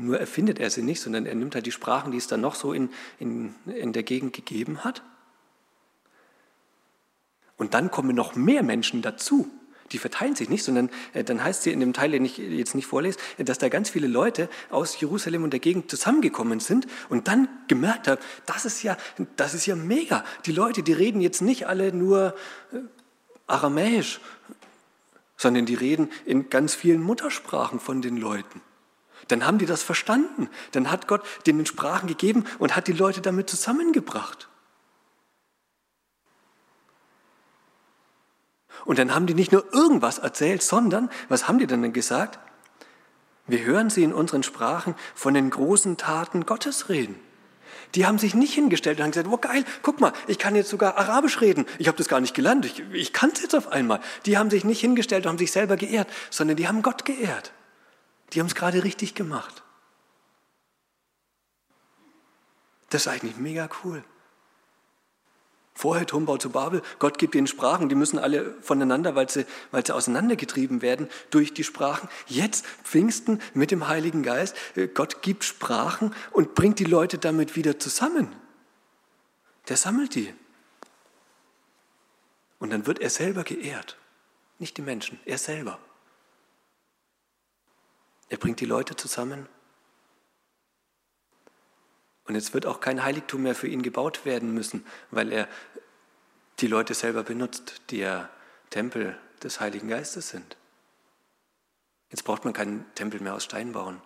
nur 0.00 0.18
erfindet 0.18 0.58
er 0.58 0.70
sie 0.70 0.82
nicht, 0.82 1.00
sondern 1.00 1.26
er 1.26 1.34
nimmt 1.34 1.54
halt 1.54 1.66
die 1.66 1.72
Sprachen, 1.72 2.12
die 2.12 2.18
es 2.18 2.26
dann 2.26 2.40
noch 2.40 2.54
so 2.54 2.72
in, 2.72 2.90
in, 3.18 3.54
in 3.66 3.92
der 3.92 4.02
Gegend 4.02 4.32
gegeben 4.32 4.84
hat. 4.84 5.02
Und 7.56 7.74
dann 7.74 7.90
kommen 7.90 8.16
noch 8.16 8.34
mehr 8.34 8.62
Menschen 8.62 9.02
dazu 9.02 9.50
die 9.92 9.98
verteilen 9.98 10.36
sich 10.36 10.48
nicht, 10.48 10.62
sondern 10.62 10.90
äh, 11.12 11.24
dann 11.24 11.42
heißt 11.42 11.66
es 11.66 11.72
in 11.72 11.80
dem 11.80 11.92
Teil, 11.92 12.10
den 12.12 12.24
ich 12.24 12.38
jetzt 12.38 12.74
nicht 12.74 12.86
vorlese, 12.86 13.18
dass 13.38 13.58
da 13.58 13.68
ganz 13.68 13.90
viele 13.90 14.06
Leute 14.06 14.48
aus 14.70 15.00
Jerusalem 15.00 15.44
und 15.44 15.52
der 15.52 15.60
Gegend 15.60 15.90
zusammengekommen 15.90 16.60
sind 16.60 16.86
und 17.08 17.28
dann 17.28 17.48
gemerkt 17.68 18.08
haben, 18.08 18.20
das 18.46 18.64
ist 18.64 18.82
ja, 18.82 18.96
das 19.36 19.54
ist 19.54 19.66
ja 19.66 19.76
mega. 19.76 20.24
Die 20.46 20.52
Leute, 20.52 20.82
die 20.82 20.92
reden 20.92 21.20
jetzt 21.20 21.42
nicht 21.42 21.66
alle 21.66 21.92
nur 21.92 22.34
äh, 22.72 22.78
aramäisch, 23.46 24.20
sondern 25.36 25.66
die 25.66 25.74
reden 25.74 26.10
in 26.24 26.50
ganz 26.50 26.74
vielen 26.74 27.00
Muttersprachen 27.00 27.80
von 27.80 28.02
den 28.02 28.16
Leuten. 28.16 28.60
Dann 29.30 29.46
haben 29.46 29.58
die 29.58 29.66
das 29.66 29.82
verstanden. 29.82 30.48
Dann 30.72 30.90
hat 30.90 31.06
Gott 31.06 31.22
denen 31.46 31.66
Sprachen 31.66 32.06
gegeben 32.06 32.44
und 32.58 32.76
hat 32.76 32.86
die 32.86 32.92
Leute 32.92 33.20
damit 33.20 33.48
zusammengebracht. 33.48 34.48
Und 38.84 38.98
dann 38.98 39.14
haben 39.14 39.26
die 39.26 39.34
nicht 39.34 39.52
nur 39.52 39.72
irgendwas 39.72 40.18
erzählt, 40.18 40.62
sondern, 40.62 41.10
was 41.28 41.48
haben 41.48 41.58
die 41.58 41.66
dann 41.66 41.92
gesagt? 41.92 42.38
Wir 43.46 43.64
hören 43.64 43.90
sie 43.90 44.04
in 44.04 44.12
unseren 44.12 44.42
Sprachen 44.42 44.94
von 45.14 45.34
den 45.34 45.50
großen 45.50 45.96
Taten 45.96 46.46
Gottes 46.46 46.88
reden. 46.88 47.16
Die 47.94 48.06
haben 48.06 48.18
sich 48.18 48.34
nicht 48.34 48.54
hingestellt 48.54 48.98
und 48.98 49.04
haben 49.04 49.10
gesagt, 49.10 49.28
oh 49.30 49.36
geil, 49.36 49.64
guck 49.82 50.00
mal, 50.00 50.12
ich 50.28 50.38
kann 50.38 50.54
jetzt 50.54 50.70
sogar 50.70 50.96
Arabisch 50.96 51.40
reden. 51.40 51.66
Ich 51.78 51.88
habe 51.88 51.98
das 51.98 52.08
gar 52.08 52.20
nicht 52.20 52.34
gelernt, 52.34 52.64
ich, 52.64 52.82
ich 52.92 53.12
kann 53.12 53.30
es 53.32 53.42
jetzt 53.42 53.54
auf 53.54 53.68
einmal. 53.68 54.00
Die 54.26 54.38
haben 54.38 54.50
sich 54.50 54.64
nicht 54.64 54.80
hingestellt 54.80 55.26
und 55.26 55.30
haben 55.30 55.38
sich 55.38 55.52
selber 55.52 55.76
geehrt, 55.76 56.08
sondern 56.30 56.56
die 56.56 56.68
haben 56.68 56.82
Gott 56.82 57.04
geehrt. 57.04 57.52
Die 58.32 58.40
haben 58.40 58.46
es 58.46 58.54
gerade 58.54 58.84
richtig 58.84 59.14
gemacht. 59.14 59.62
Das 62.90 63.02
ist 63.02 63.08
eigentlich 63.08 63.36
mega 63.36 63.68
cool. 63.84 64.04
Vorher 65.74 66.06
Turmbau 66.06 66.36
zu 66.36 66.50
Babel, 66.50 66.82
Gott 66.98 67.16
gibt 67.16 67.34
ihnen 67.34 67.46
Sprachen, 67.46 67.88
die 67.88 67.94
müssen 67.94 68.18
alle 68.18 68.54
voneinander, 68.60 69.14
weil 69.14 69.30
sie, 69.30 69.46
weil 69.70 69.86
sie 69.86 69.94
auseinandergetrieben 69.94 70.82
werden 70.82 71.08
durch 71.30 71.54
die 71.54 71.64
Sprachen. 71.64 72.08
Jetzt 72.26 72.66
Pfingsten 72.84 73.40
mit 73.54 73.70
dem 73.70 73.88
Heiligen 73.88 74.22
Geist, 74.22 74.54
äh, 74.76 74.88
Gott 74.88 75.22
gibt 75.22 75.42
Sprachen 75.44 76.14
und 76.32 76.54
bringt 76.54 76.80
die 76.80 76.84
Leute 76.84 77.16
damit 77.16 77.56
wieder 77.56 77.78
zusammen. 77.78 78.28
Der 79.68 79.78
sammelt 79.78 80.14
die. 80.16 80.34
Und 82.58 82.70
dann 82.70 82.86
wird 82.86 82.98
er 82.98 83.08
selber 83.08 83.42
geehrt, 83.42 83.96
nicht 84.58 84.76
die 84.76 84.82
Menschen, 84.82 85.18
er 85.24 85.38
selber. 85.38 85.78
Er 88.30 88.38
bringt 88.38 88.60
die 88.60 88.66
Leute 88.66 88.96
zusammen 88.96 89.48
und 92.24 92.36
jetzt 92.36 92.54
wird 92.54 92.64
auch 92.64 92.80
kein 92.80 93.02
Heiligtum 93.02 93.42
mehr 93.42 93.56
für 93.56 93.66
ihn 93.66 93.82
gebaut 93.82 94.24
werden 94.24 94.54
müssen, 94.54 94.86
weil 95.10 95.32
er 95.32 95.48
die 96.60 96.68
Leute 96.68 96.94
selber 96.94 97.24
benutzt, 97.24 97.82
die 97.90 97.98
ja 97.98 98.30
Tempel 98.70 99.18
des 99.42 99.58
Heiligen 99.58 99.88
Geistes 99.88 100.28
sind. 100.28 100.56
Jetzt 102.10 102.22
braucht 102.22 102.44
man 102.44 102.54
keinen 102.54 102.84
Tempel 102.94 103.20
mehr 103.20 103.34
aus 103.34 103.44
Stein 103.44 103.72
bauen 103.72 104.00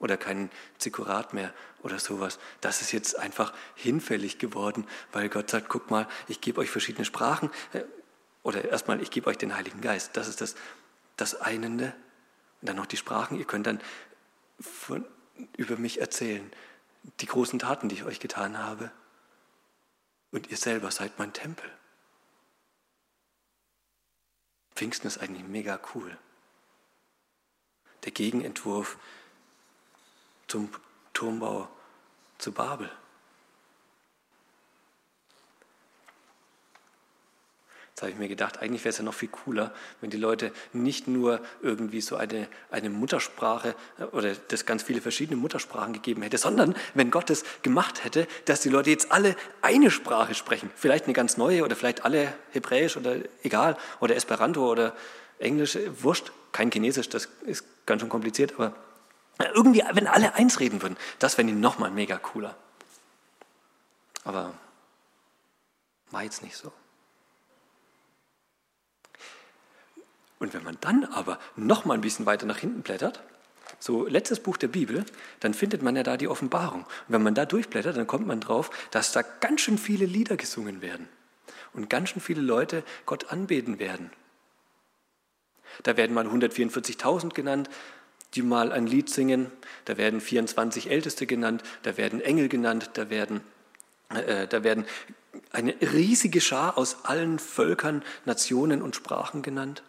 oder 0.00 0.16
keinen 0.16 0.50
Zikurat 0.78 1.32
mehr 1.32 1.54
oder 1.82 2.00
sowas. 2.00 2.40
Das 2.60 2.80
ist 2.80 2.90
jetzt 2.90 3.16
einfach 3.16 3.52
hinfällig 3.76 4.40
geworden, 4.40 4.88
weil 5.12 5.28
Gott 5.28 5.50
sagt, 5.50 5.68
guck 5.68 5.88
mal, 5.88 6.08
ich 6.26 6.40
gebe 6.40 6.60
euch 6.60 6.70
verschiedene 6.70 7.04
Sprachen 7.04 7.50
äh, 7.72 7.84
oder 8.42 8.64
erstmal, 8.64 9.00
ich 9.02 9.12
gebe 9.12 9.28
euch 9.28 9.38
den 9.38 9.56
Heiligen 9.56 9.80
Geist. 9.80 10.16
Das 10.16 10.26
ist 10.26 10.40
das, 10.40 10.56
das 11.16 11.40
Einende. 11.40 11.94
Und 12.60 12.68
dann 12.68 12.76
noch 12.76 12.86
die 12.86 12.96
Sprachen. 12.96 13.38
Ihr 13.38 13.44
könnt 13.44 13.66
dann 13.66 13.80
von, 14.60 15.04
über 15.56 15.76
mich 15.76 16.00
erzählen 16.00 16.50
die 17.20 17.26
großen 17.26 17.58
Taten, 17.58 17.88
die 17.88 17.96
ich 17.96 18.04
euch 18.04 18.20
getan 18.20 18.58
habe. 18.58 18.90
Und 20.30 20.50
ihr 20.50 20.56
selber 20.56 20.90
seid 20.90 21.18
mein 21.18 21.32
Tempel. 21.32 21.70
Pfingsten 24.74 25.08
ist 25.08 25.18
eigentlich 25.18 25.46
mega 25.46 25.80
cool. 25.94 26.16
Der 28.04 28.12
Gegenentwurf 28.12 28.98
zum 30.46 30.70
Turmbau 31.12 31.68
zu 32.38 32.52
Babel. 32.52 32.90
Jetzt 37.98 38.02
habe 38.02 38.12
ich 38.12 38.18
mir 38.18 38.28
gedacht, 38.28 38.62
eigentlich 38.62 38.84
wäre 38.84 38.90
es 38.90 38.98
ja 38.98 39.02
noch 39.02 39.12
viel 39.12 39.28
cooler, 39.28 39.72
wenn 40.00 40.10
die 40.10 40.16
Leute 40.16 40.52
nicht 40.72 41.08
nur 41.08 41.40
irgendwie 41.62 42.00
so 42.00 42.14
eine, 42.14 42.46
eine 42.70 42.90
Muttersprache 42.90 43.74
äh, 43.98 44.04
oder 44.04 44.36
das 44.36 44.64
ganz 44.66 44.84
viele 44.84 45.00
verschiedene 45.00 45.36
Muttersprachen 45.36 45.94
gegeben 45.94 46.22
hätte, 46.22 46.38
sondern 46.38 46.76
wenn 46.94 47.10
Gott 47.10 47.28
es 47.28 47.42
gemacht 47.62 48.04
hätte, 48.04 48.28
dass 48.44 48.60
die 48.60 48.68
Leute 48.68 48.90
jetzt 48.90 49.10
alle 49.10 49.34
eine 49.62 49.90
Sprache 49.90 50.36
sprechen. 50.36 50.70
Vielleicht 50.76 51.06
eine 51.06 51.12
ganz 51.12 51.38
neue 51.38 51.64
oder 51.64 51.74
vielleicht 51.74 52.04
alle 52.04 52.32
Hebräisch 52.52 52.96
oder 52.96 53.16
egal 53.42 53.76
oder 53.98 54.14
Esperanto 54.14 54.70
oder 54.70 54.94
Englisch, 55.40 55.76
wurscht, 56.00 56.30
kein 56.52 56.70
Chinesisch, 56.70 57.08
das 57.08 57.28
ist 57.46 57.64
ganz 57.84 58.00
schön 58.00 58.08
kompliziert, 58.08 58.54
aber 58.54 58.76
irgendwie, 59.56 59.82
wenn 59.90 60.06
alle 60.06 60.36
eins 60.36 60.60
reden 60.60 60.82
würden, 60.82 60.96
das 61.18 61.36
wäre 61.36 61.48
nochmal 61.48 61.90
mega 61.90 62.16
cooler. 62.16 62.54
Aber 64.22 64.54
war 66.12 66.22
jetzt 66.22 66.44
nicht 66.44 66.56
so. 66.56 66.72
Und 70.38 70.54
wenn 70.54 70.62
man 70.62 70.78
dann 70.80 71.04
aber 71.04 71.38
noch 71.56 71.84
mal 71.84 71.94
ein 71.94 72.00
bisschen 72.00 72.26
weiter 72.26 72.46
nach 72.46 72.58
hinten 72.58 72.82
blättert, 72.82 73.22
so 73.80 74.06
letztes 74.06 74.40
Buch 74.40 74.56
der 74.56 74.68
Bibel, 74.68 75.04
dann 75.40 75.54
findet 75.54 75.82
man 75.82 75.96
ja 75.96 76.02
da 76.02 76.16
die 76.16 76.28
Offenbarung. 76.28 76.82
Und 76.82 77.08
wenn 77.08 77.22
man 77.22 77.34
da 77.34 77.44
durchblättert, 77.44 77.96
dann 77.96 78.06
kommt 78.06 78.26
man 78.26 78.40
drauf, 78.40 78.70
dass 78.90 79.12
da 79.12 79.22
ganz 79.22 79.60
schön 79.60 79.78
viele 79.78 80.06
Lieder 80.06 80.36
gesungen 80.36 80.82
werden 80.82 81.08
und 81.72 81.90
ganz 81.90 82.10
schön 82.10 82.22
viele 82.22 82.40
Leute 82.40 82.82
Gott 83.06 83.30
anbeten 83.30 83.78
werden. 83.78 84.10
Da 85.82 85.96
werden 85.96 86.14
mal 86.14 86.26
144.000 86.26 87.34
genannt, 87.34 87.68
die 88.34 88.42
mal 88.42 88.72
ein 88.72 88.86
Lied 88.86 89.10
singen. 89.10 89.50
Da 89.84 89.96
werden 89.96 90.20
24 90.20 90.90
Älteste 90.90 91.26
genannt, 91.26 91.62
da 91.82 91.96
werden 91.96 92.20
Engel 92.20 92.48
genannt, 92.48 92.90
da 92.94 93.10
werden, 93.10 93.40
äh, 94.10 94.46
da 94.46 94.64
werden 94.64 94.86
eine 95.52 95.74
riesige 95.80 96.40
Schar 96.40 96.76
aus 96.76 97.04
allen 97.04 97.38
Völkern, 97.38 98.02
Nationen 98.24 98.82
und 98.82 98.96
Sprachen 98.96 99.42
genannt. 99.42 99.82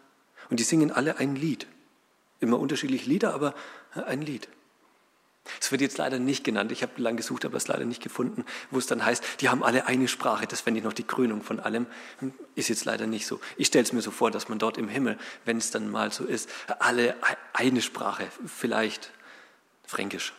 Und 0.50 0.60
die 0.60 0.64
singen 0.64 0.92
alle 0.92 1.18
ein 1.18 1.36
Lied. 1.36 1.68
Immer 2.40 2.60
unterschiedliche 2.60 3.10
Lieder, 3.10 3.34
aber 3.34 3.54
ein 3.94 4.22
Lied. 4.22 4.48
Es 5.60 5.72
wird 5.72 5.82
jetzt 5.82 5.98
leider 5.98 6.20
nicht 6.20 6.44
genannt. 6.44 6.72
Ich 6.72 6.84
habe 6.84 7.02
lange 7.02 7.18
gesucht, 7.18 7.46
aber 7.46 7.58
es 7.58 7.68
leider 7.68 7.86
nicht 7.86 8.04
gefunden, 8.04 8.46
wo 8.72 8.78
es 8.78 8.86
dann 8.86 9.04
heißt, 9.04 9.42
die 9.42 9.50
haben 9.50 9.64
alle 9.64 9.88
eine 9.88 10.08
Sprache. 10.08 10.48
Das 10.48 10.62
fände 10.62 10.80
ich 10.80 10.84
noch 10.84 10.94
die 10.94 11.04
Krönung 11.04 11.42
von 11.42 11.60
allem. 11.60 11.88
Ist 12.56 12.70
jetzt 12.70 12.86
leider 12.86 13.08
nicht 13.08 13.26
so. 13.26 13.40
Ich 13.58 13.68
stelle 13.68 13.84
es 13.84 13.94
mir 13.94 14.02
so 14.02 14.12
vor, 14.12 14.32
dass 14.32 14.50
man 14.50 14.60
dort 14.60 14.78
im 14.78 14.88
Himmel, 14.88 15.18
wenn 15.46 15.58
es 15.58 15.72
dann 15.72 15.90
mal 15.90 16.12
so 16.12 16.26
ist, 16.26 16.50
alle 16.80 17.16
eine 17.54 17.82
Sprache, 17.82 18.28
vielleicht 18.46 19.12
Fränkisch, 19.86 20.34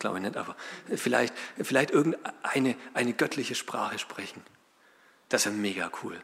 glaube 0.00 0.18
ich 0.18 0.24
nicht, 0.24 0.36
aber 0.36 0.56
vielleicht, 0.96 1.34
vielleicht 1.62 1.92
irgendeine 1.92 2.76
eine 2.94 3.12
göttliche 3.12 3.54
Sprache 3.54 3.98
sprechen. 3.98 4.42
Das 5.28 5.46
wäre 5.46 5.54
mega 5.54 5.90
cool. 6.02 6.20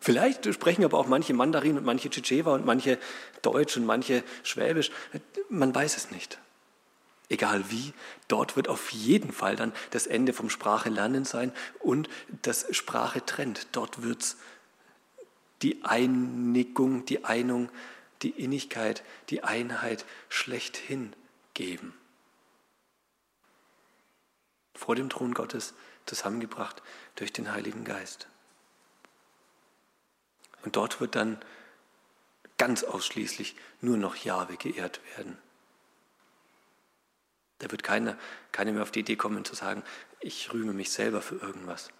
Vielleicht 0.00 0.52
sprechen 0.54 0.84
aber 0.84 0.98
auch 0.98 1.06
manche 1.06 1.34
Mandarin 1.34 1.78
und 1.78 1.84
manche 1.84 2.10
Tschetschewa 2.10 2.54
und 2.54 2.66
manche 2.66 2.98
Deutsch 3.42 3.76
und 3.76 3.86
manche 3.86 4.22
Schwäbisch. 4.42 4.90
Man 5.48 5.74
weiß 5.74 5.96
es 5.96 6.10
nicht. 6.10 6.38
Egal 7.28 7.70
wie, 7.70 7.92
dort 8.28 8.56
wird 8.56 8.68
auf 8.68 8.92
jeden 8.92 9.32
Fall 9.32 9.56
dann 9.56 9.72
das 9.90 10.06
Ende 10.06 10.32
vom 10.32 10.48
Sprache 10.48 10.90
lernen 10.90 11.24
sein 11.24 11.52
und 11.80 12.08
das 12.42 12.66
Sprache 12.70 13.24
trennt. 13.24 13.66
Dort 13.72 14.02
wird 14.02 14.22
es 14.22 14.36
die 15.62 15.84
Einigung, 15.84 17.04
die 17.06 17.24
Einung, 17.24 17.68
die 18.22 18.30
Innigkeit, 18.30 19.02
die 19.30 19.42
Einheit 19.42 20.04
schlechthin 20.28 21.14
geben. 21.54 21.94
Vor 24.74 24.94
dem 24.94 25.08
Thron 25.08 25.34
Gottes 25.34 25.74
zusammengebracht 26.04 26.82
durch 27.16 27.32
den 27.32 27.50
Heiligen 27.52 27.84
Geist. 27.84 28.28
Und 30.66 30.74
dort 30.74 31.00
wird 31.00 31.14
dann 31.14 31.38
ganz 32.58 32.82
ausschließlich 32.82 33.54
nur 33.80 33.96
noch 33.96 34.16
Jahwe 34.16 34.56
geehrt 34.56 35.00
werden. 35.16 35.38
Da 37.60 37.70
wird 37.70 37.84
keiner, 37.84 38.18
keiner 38.50 38.72
mehr 38.72 38.82
auf 38.82 38.90
die 38.90 39.00
Idee 39.00 39.14
kommen 39.14 39.44
zu 39.44 39.54
sagen, 39.54 39.84
ich 40.18 40.52
rühme 40.52 40.72
mich 40.72 40.90
selber 40.90 41.22
für 41.22 41.36
irgendwas. 41.36 41.90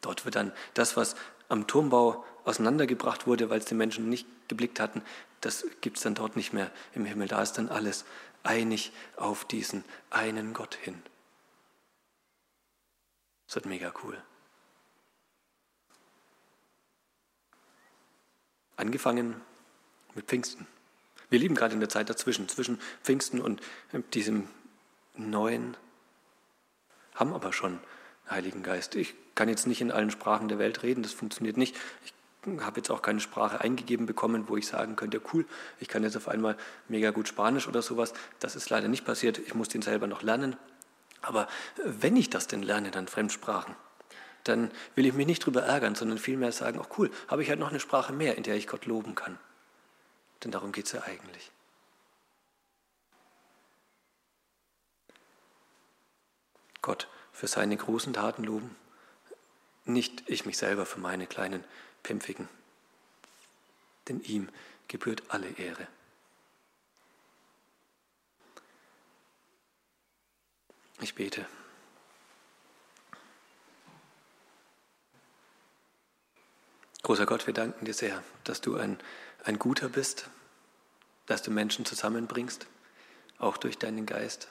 Dort 0.00 0.24
wird 0.24 0.34
dann 0.34 0.52
das, 0.74 0.96
was 0.96 1.14
am 1.48 1.68
Turmbau 1.68 2.24
auseinandergebracht 2.44 3.28
wurde, 3.28 3.48
weil 3.48 3.60
es 3.60 3.66
die 3.66 3.74
Menschen 3.74 4.08
nicht 4.08 4.26
geblickt 4.48 4.80
hatten, 4.80 5.02
das 5.40 5.64
gibt 5.82 5.98
es 5.98 6.02
dann 6.02 6.16
dort 6.16 6.34
nicht 6.34 6.52
mehr 6.52 6.72
im 6.94 7.04
Himmel. 7.04 7.28
Da 7.28 7.42
ist 7.42 7.52
dann 7.52 7.68
alles 7.68 8.04
einig 8.42 8.92
auf 9.16 9.44
diesen 9.44 9.84
einen 10.10 10.52
Gott 10.52 10.74
hin. 10.74 11.00
Das 13.46 13.54
wird 13.54 13.66
mega 13.66 13.94
cool. 14.02 14.20
Angefangen 18.82 19.40
mit 20.16 20.26
Pfingsten. 20.26 20.66
Wir 21.30 21.38
leben 21.38 21.54
gerade 21.54 21.72
in 21.72 21.78
der 21.78 21.88
Zeit 21.88 22.10
dazwischen, 22.10 22.48
zwischen 22.48 22.80
Pfingsten 23.04 23.40
und 23.40 23.62
diesem 24.12 24.48
neuen, 25.16 25.76
haben 27.14 27.32
aber 27.32 27.52
schon 27.52 27.78
Heiligen 28.28 28.64
Geist. 28.64 28.96
Ich 28.96 29.14
kann 29.36 29.48
jetzt 29.48 29.68
nicht 29.68 29.80
in 29.80 29.92
allen 29.92 30.10
Sprachen 30.10 30.48
der 30.48 30.58
Welt 30.58 30.82
reden, 30.82 31.04
das 31.04 31.12
funktioniert 31.12 31.56
nicht. 31.56 31.76
Ich 32.04 32.12
habe 32.60 32.80
jetzt 32.80 32.90
auch 32.90 33.02
keine 33.02 33.20
Sprache 33.20 33.60
eingegeben 33.60 34.04
bekommen, 34.04 34.48
wo 34.48 34.56
ich 34.56 34.66
sagen 34.66 34.96
könnte, 34.96 35.22
cool, 35.32 35.46
ich 35.78 35.86
kann 35.86 36.02
jetzt 36.02 36.16
auf 36.16 36.26
einmal 36.26 36.56
mega 36.88 37.10
gut 37.10 37.28
Spanisch 37.28 37.68
oder 37.68 37.82
sowas. 37.82 38.12
Das 38.40 38.56
ist 38.56 38.68
leider 38.68 38.88
nicht 38.88 39.04
passiert. 39.04 39.38
Ich 39.38 39.54
muss 39.54 39.68
den 39.68 39.82
selber 39.82 40.08
noch 40.08 40.22
lernen. 40.22 40.56
Aber 41.20 41.46
wenn 41.84 42.16
ich 42.16 42.30
das 42.30 42.48
denn 42.48 42.64
lerne, 42.64 42.90
dann 42.90 43.06
Fremdsprachen, 43.06 43.76
dann 44.44 44.70
will 44.94 45.06
ich 45.06 45.12
mich 45.12 45.26
nicht 45.26 45.42
darüber 45.42 45.62
ärgern, 45.62 45.94
sondern 45.94 46.18
vielmehr 46.18 46.52
sagen, 46.52 46.80
ach 46.82 46.98
cool, 46.98 47.10
habe 47.28 47.42
ich 47.42 47.48
halt 47.48 47.60
noch 47.60 47.70
eine 47.70 47.80
Sprache 47.80 48.12
mehr, 48.12 48.36
in 48.36 48.42
der 48.42 48.56
ich 48.56 48.66
Gott 48.66 48.86
loben 48.86 49.14
kann. 49.14 49.38
Denn 50.42 50.50
darum 50.50 50.72
geht 50.72 50.86
es 50.86 50.92
ja 50.92 51.02
eigentlich. 51.02 51.50
Gott 56.80 57.08
für 57.32 57.46
seine 57.46 57.76
großen 57.76 58.12
Taten 58.12 58.42
loben, 58.42 58.74
nicht 59.84 60.24
ich 60.26 60.44
mich 60.44 60.58
selber 60.58 60.84
für 60.84 61.00
meine 61.00 61.26
kleinen 61.26 61.64
Pimpfigen. 62.02 62.48
Denn 64.08 64.20
ihm 64.22 64.48
gebührt 64.88 65.22
alle 65.28 65.48
Ehre. 65.48 65.86
Ich 71.00 71.14
bete. 71.14 71.46
Großer 77.02 77.26
Gott, 77.26 77.48
wir 77.48 77.54
danken 77.54 77.84
dir 77.84 77.94
sehr, 77.94 78.22
dass 78.44 78.60
du 78.60 78.76
ein, 78.76 78.96
ein 79.42 79.58
guter 79.58 79.88
bist, 79.88 80.30
dass 81.26 81.42
du 81.42 81.50
Menschen 81.50 81.84
zusammenbringst, 81.84 82.68
auch 83.38 83.56
durch 83.56 83.76
deinen 83.76 84.06
Geist. 84.06 84.48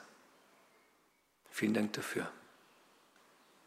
Vielen 1.50 1.72
Dank 1.72 1.94
dafür. 1.94 2.30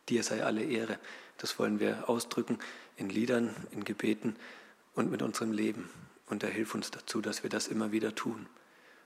Dir 0.08 0.22
sei 0.22 0.44
alle 0.44 0.64
Ehre. 0.64 1.00
Das 1.38 1.58
wollen 1.58 1.80
wir 1.80 2.08
ausdrücken 2.10 2.60
in 2.96 3.10
Liedern, 3.10 3.56
in 3.72 3.84
Gebeten 3.84 4.36
und 4.94 5.10
mit 5.10 5.24
unserem 5.24 5.52
Leben. 5.52 5.90
Und 6.28 6.44
er 6.44 6.50
hilf 6.52 6.76
uns 6.76 6.92
dazu, 6.92 7.22
dass 7.22 7.42
wir 7.42 7.50
das 7.50 7.68
immer 7.68 7.92
wieder 7.92 8.14
tun. 8.14 8.46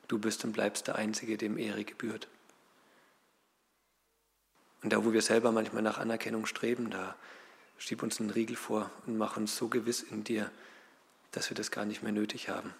Du 0.09 0.19
bist 0.19 0.43
und 0.43 0.51
bleibst 0.51 0.87
der 0.87 0.95
Einzige, 0.95 1.37
dem 1.37 1.57
Ehre 1.57 1.85
gebührt. 1.85 2.27
Und 4.83 4.91
da, 4.91 5.05
wo 5.05 5.13
wir 5.13 5.21
selber 5.21 5.53
manchmal 5.53 5.83
nach 5.83 5.97
Anerkennung 5.97 6.45
streben, 6.45 6.89
da 6.89 7.15
Schieb 7.79 8.03
uns 8.03 8.19
einen 8.19 8.29
Riegel 8.29 8.55
vor 8.55 8.91
und 9.07 9.17
mach 9.17 9.37
uns 9.37 9.55
so 9.55 9.69
gewiss 9.69 10.03
in 10.03 10.23
dir, 10.23 10.51
dass 11.31 11.49
wir 11.49 11.55
das 11.55 11.71
gar 11.71 11.85
nicht 11.85 12.03
mehr 12.03 12.11
nötig 12.11 12.49
haben, 12.49 12.73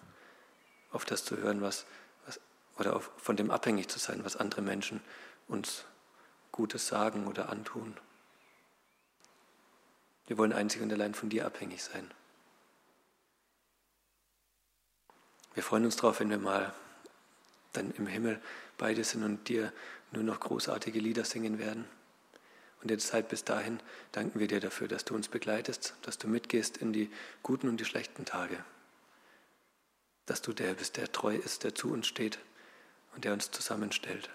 auf 0.92 1.04
das 1.04 1.24
zu 1.24 1.38
hören, 1.38 1.62
was, 1.62 1.86
was 2.26 2.38
oder 2.78 2.94
auf, 2.94 3.10
von 3.16 3.36
dem 3.36 3.50
abhängig 3.50 3.88
zu 3.88 3.98
sein, 3.98 4.24
was 4.24 4.36
andere 4.36 4.62
Menschen 4.62 5.00
uns 5.48 5.84
Gutes 6.52 6.86
sagen 6.86 7.26
oder 7.26 7.48
antun. 7.48 7.96
Wir 10.26 10.36
wollen 10.38 10.52
einzig 10.52 10.82
und 10.82 10.92
allein 10.92 11.14
von 11.14 11.30
dir 11.30 11.46
abhängig 11.46 11.82
sein. 11.82 12.08
Wir 15.54 15.62
freuen 15.62 15.86
uns 15.86 15.96
darauf, 15.96 16.20
wenn 16.20 16.30
wir 16.30 16.38
mal 16.38 16.72
dann 17.72 17.90
im 17.92 18.06
Himmel 18.06 18.40
beide 18.76 19.02
sind 19.02 19.24
und 19.24 19.48
dir 19.48 19.72
nur 20.12 20.22
noch 20.22 20.40
großartige 20.40 21.00
Lieder 21.00 21.24
singen 21.24 21.58
werden. 21.58 21.86
Und 22.82 23.12
halt 23.12 23.28
bis 23.28 23.44
dahin 23.44 23.80
danken 24.12 24.40
wir 24.40 24.48
dir 24.48 24.60
dafür, 24.60 24.88
dass 24.88 25.04
du 25.04 25.14
uns 25.14 25.28
begleitest, 25.28 25.94
dass 26.02 26.16
du 26.16 26.28
mitgehst 26.28 26.78
in 26.78 26.92
die 26.92 27.10
guten 27.42 27.68
und 27.68 27.78
die 27.78 27.84
schlechten 27.84 28.24
Tage. 28.24 28.64
Dass 30.24 30.40
du 30.40 30.52
der 30.52 30.74
bist, 30.74 30.96
der 30.96 31.12
treu 31.12 31.34
ist, 31.34 31.64
der 31.64 31.74
zu 31.74 31.92
uns 31.92 32.06
steht 32.06 32.38
und 33.14 33.24
der 33.24 33.34
uns 33.34 33.50
zusammenstellt. 33.50 34.30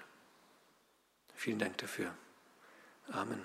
Vielen 1.34 1.60
Dank 1.60 1.78
dafür. 1.80 2.14
Amen. 3.12 3.42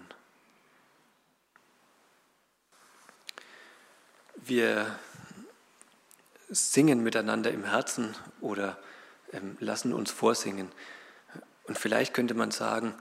Wir 4.37 4.99
singen 6.49 7.03
miteinander 7.03 7.51
im 7.53 7.65
Herzen 7.65 8.17
oder 8.41 8.79
ähm, 9.33 9.57
lassen 9.61 9.93
uns 9.93 10.11
vorsingen. 10.11 10.71
Und 11.65 11.79
vielleicht 11.79 12.15
könnte 12.15 12.35
man 12.35 12.51
sagen, 12.51 12.95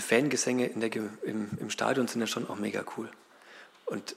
Fangesänge 0.00 0.66
in 0.66 0.80
der, 0.80 0.94
im, 0.94 1.50
im 1.58 1.70
Stadion 1.70 2.08
sind 2.08 2.20
ja 2.20 2.26
schon 2.26 2.48
auch 2.48 2.56
mega 2.56 2.84
cool. 2.96 3.10
Und 3.86 4.16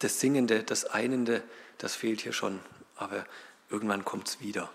das 0.00 0.20
Singende, 0.20 0.62
das 0.62 0.84
Einende, 0.86 1.42
das 1.78 1.94
fehlt 1.94 2.20
hier 2.20 2.32
schon, 2.32 2.60
aber 2.96 3.24
irgendwann 3.68 4.04
kommt 4.04 4.28
es 4.28 4.40
wieder. 4.40 4.70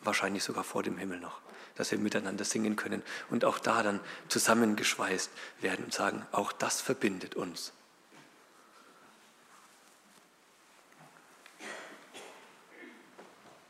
Wahrscheinlich 0.00 0.44
sogar 0.44 0.64
vor 0.64 0.82
dem 0.82 0.98
Himmel 0.98 1.20
noch, 1.20 1.40
dass 1.76 1.90
wir 1.90 1.98
miteinander 1.98 2.44
singen 2.44 2.76
können 2.76 3.02
und 3.30 3.44
auch 3.44 3.58
da 3.58 3.82
dann 3.82 4.00
zusammengeschweißt 4.28 5.30
werden 5.60 5.86
und 5.86 5.94
sagen, 5.94 6.26
auch 6.32 6.52
das 6.52 6.80
verbindet 6.80 7.34
uns. 7.34 7.72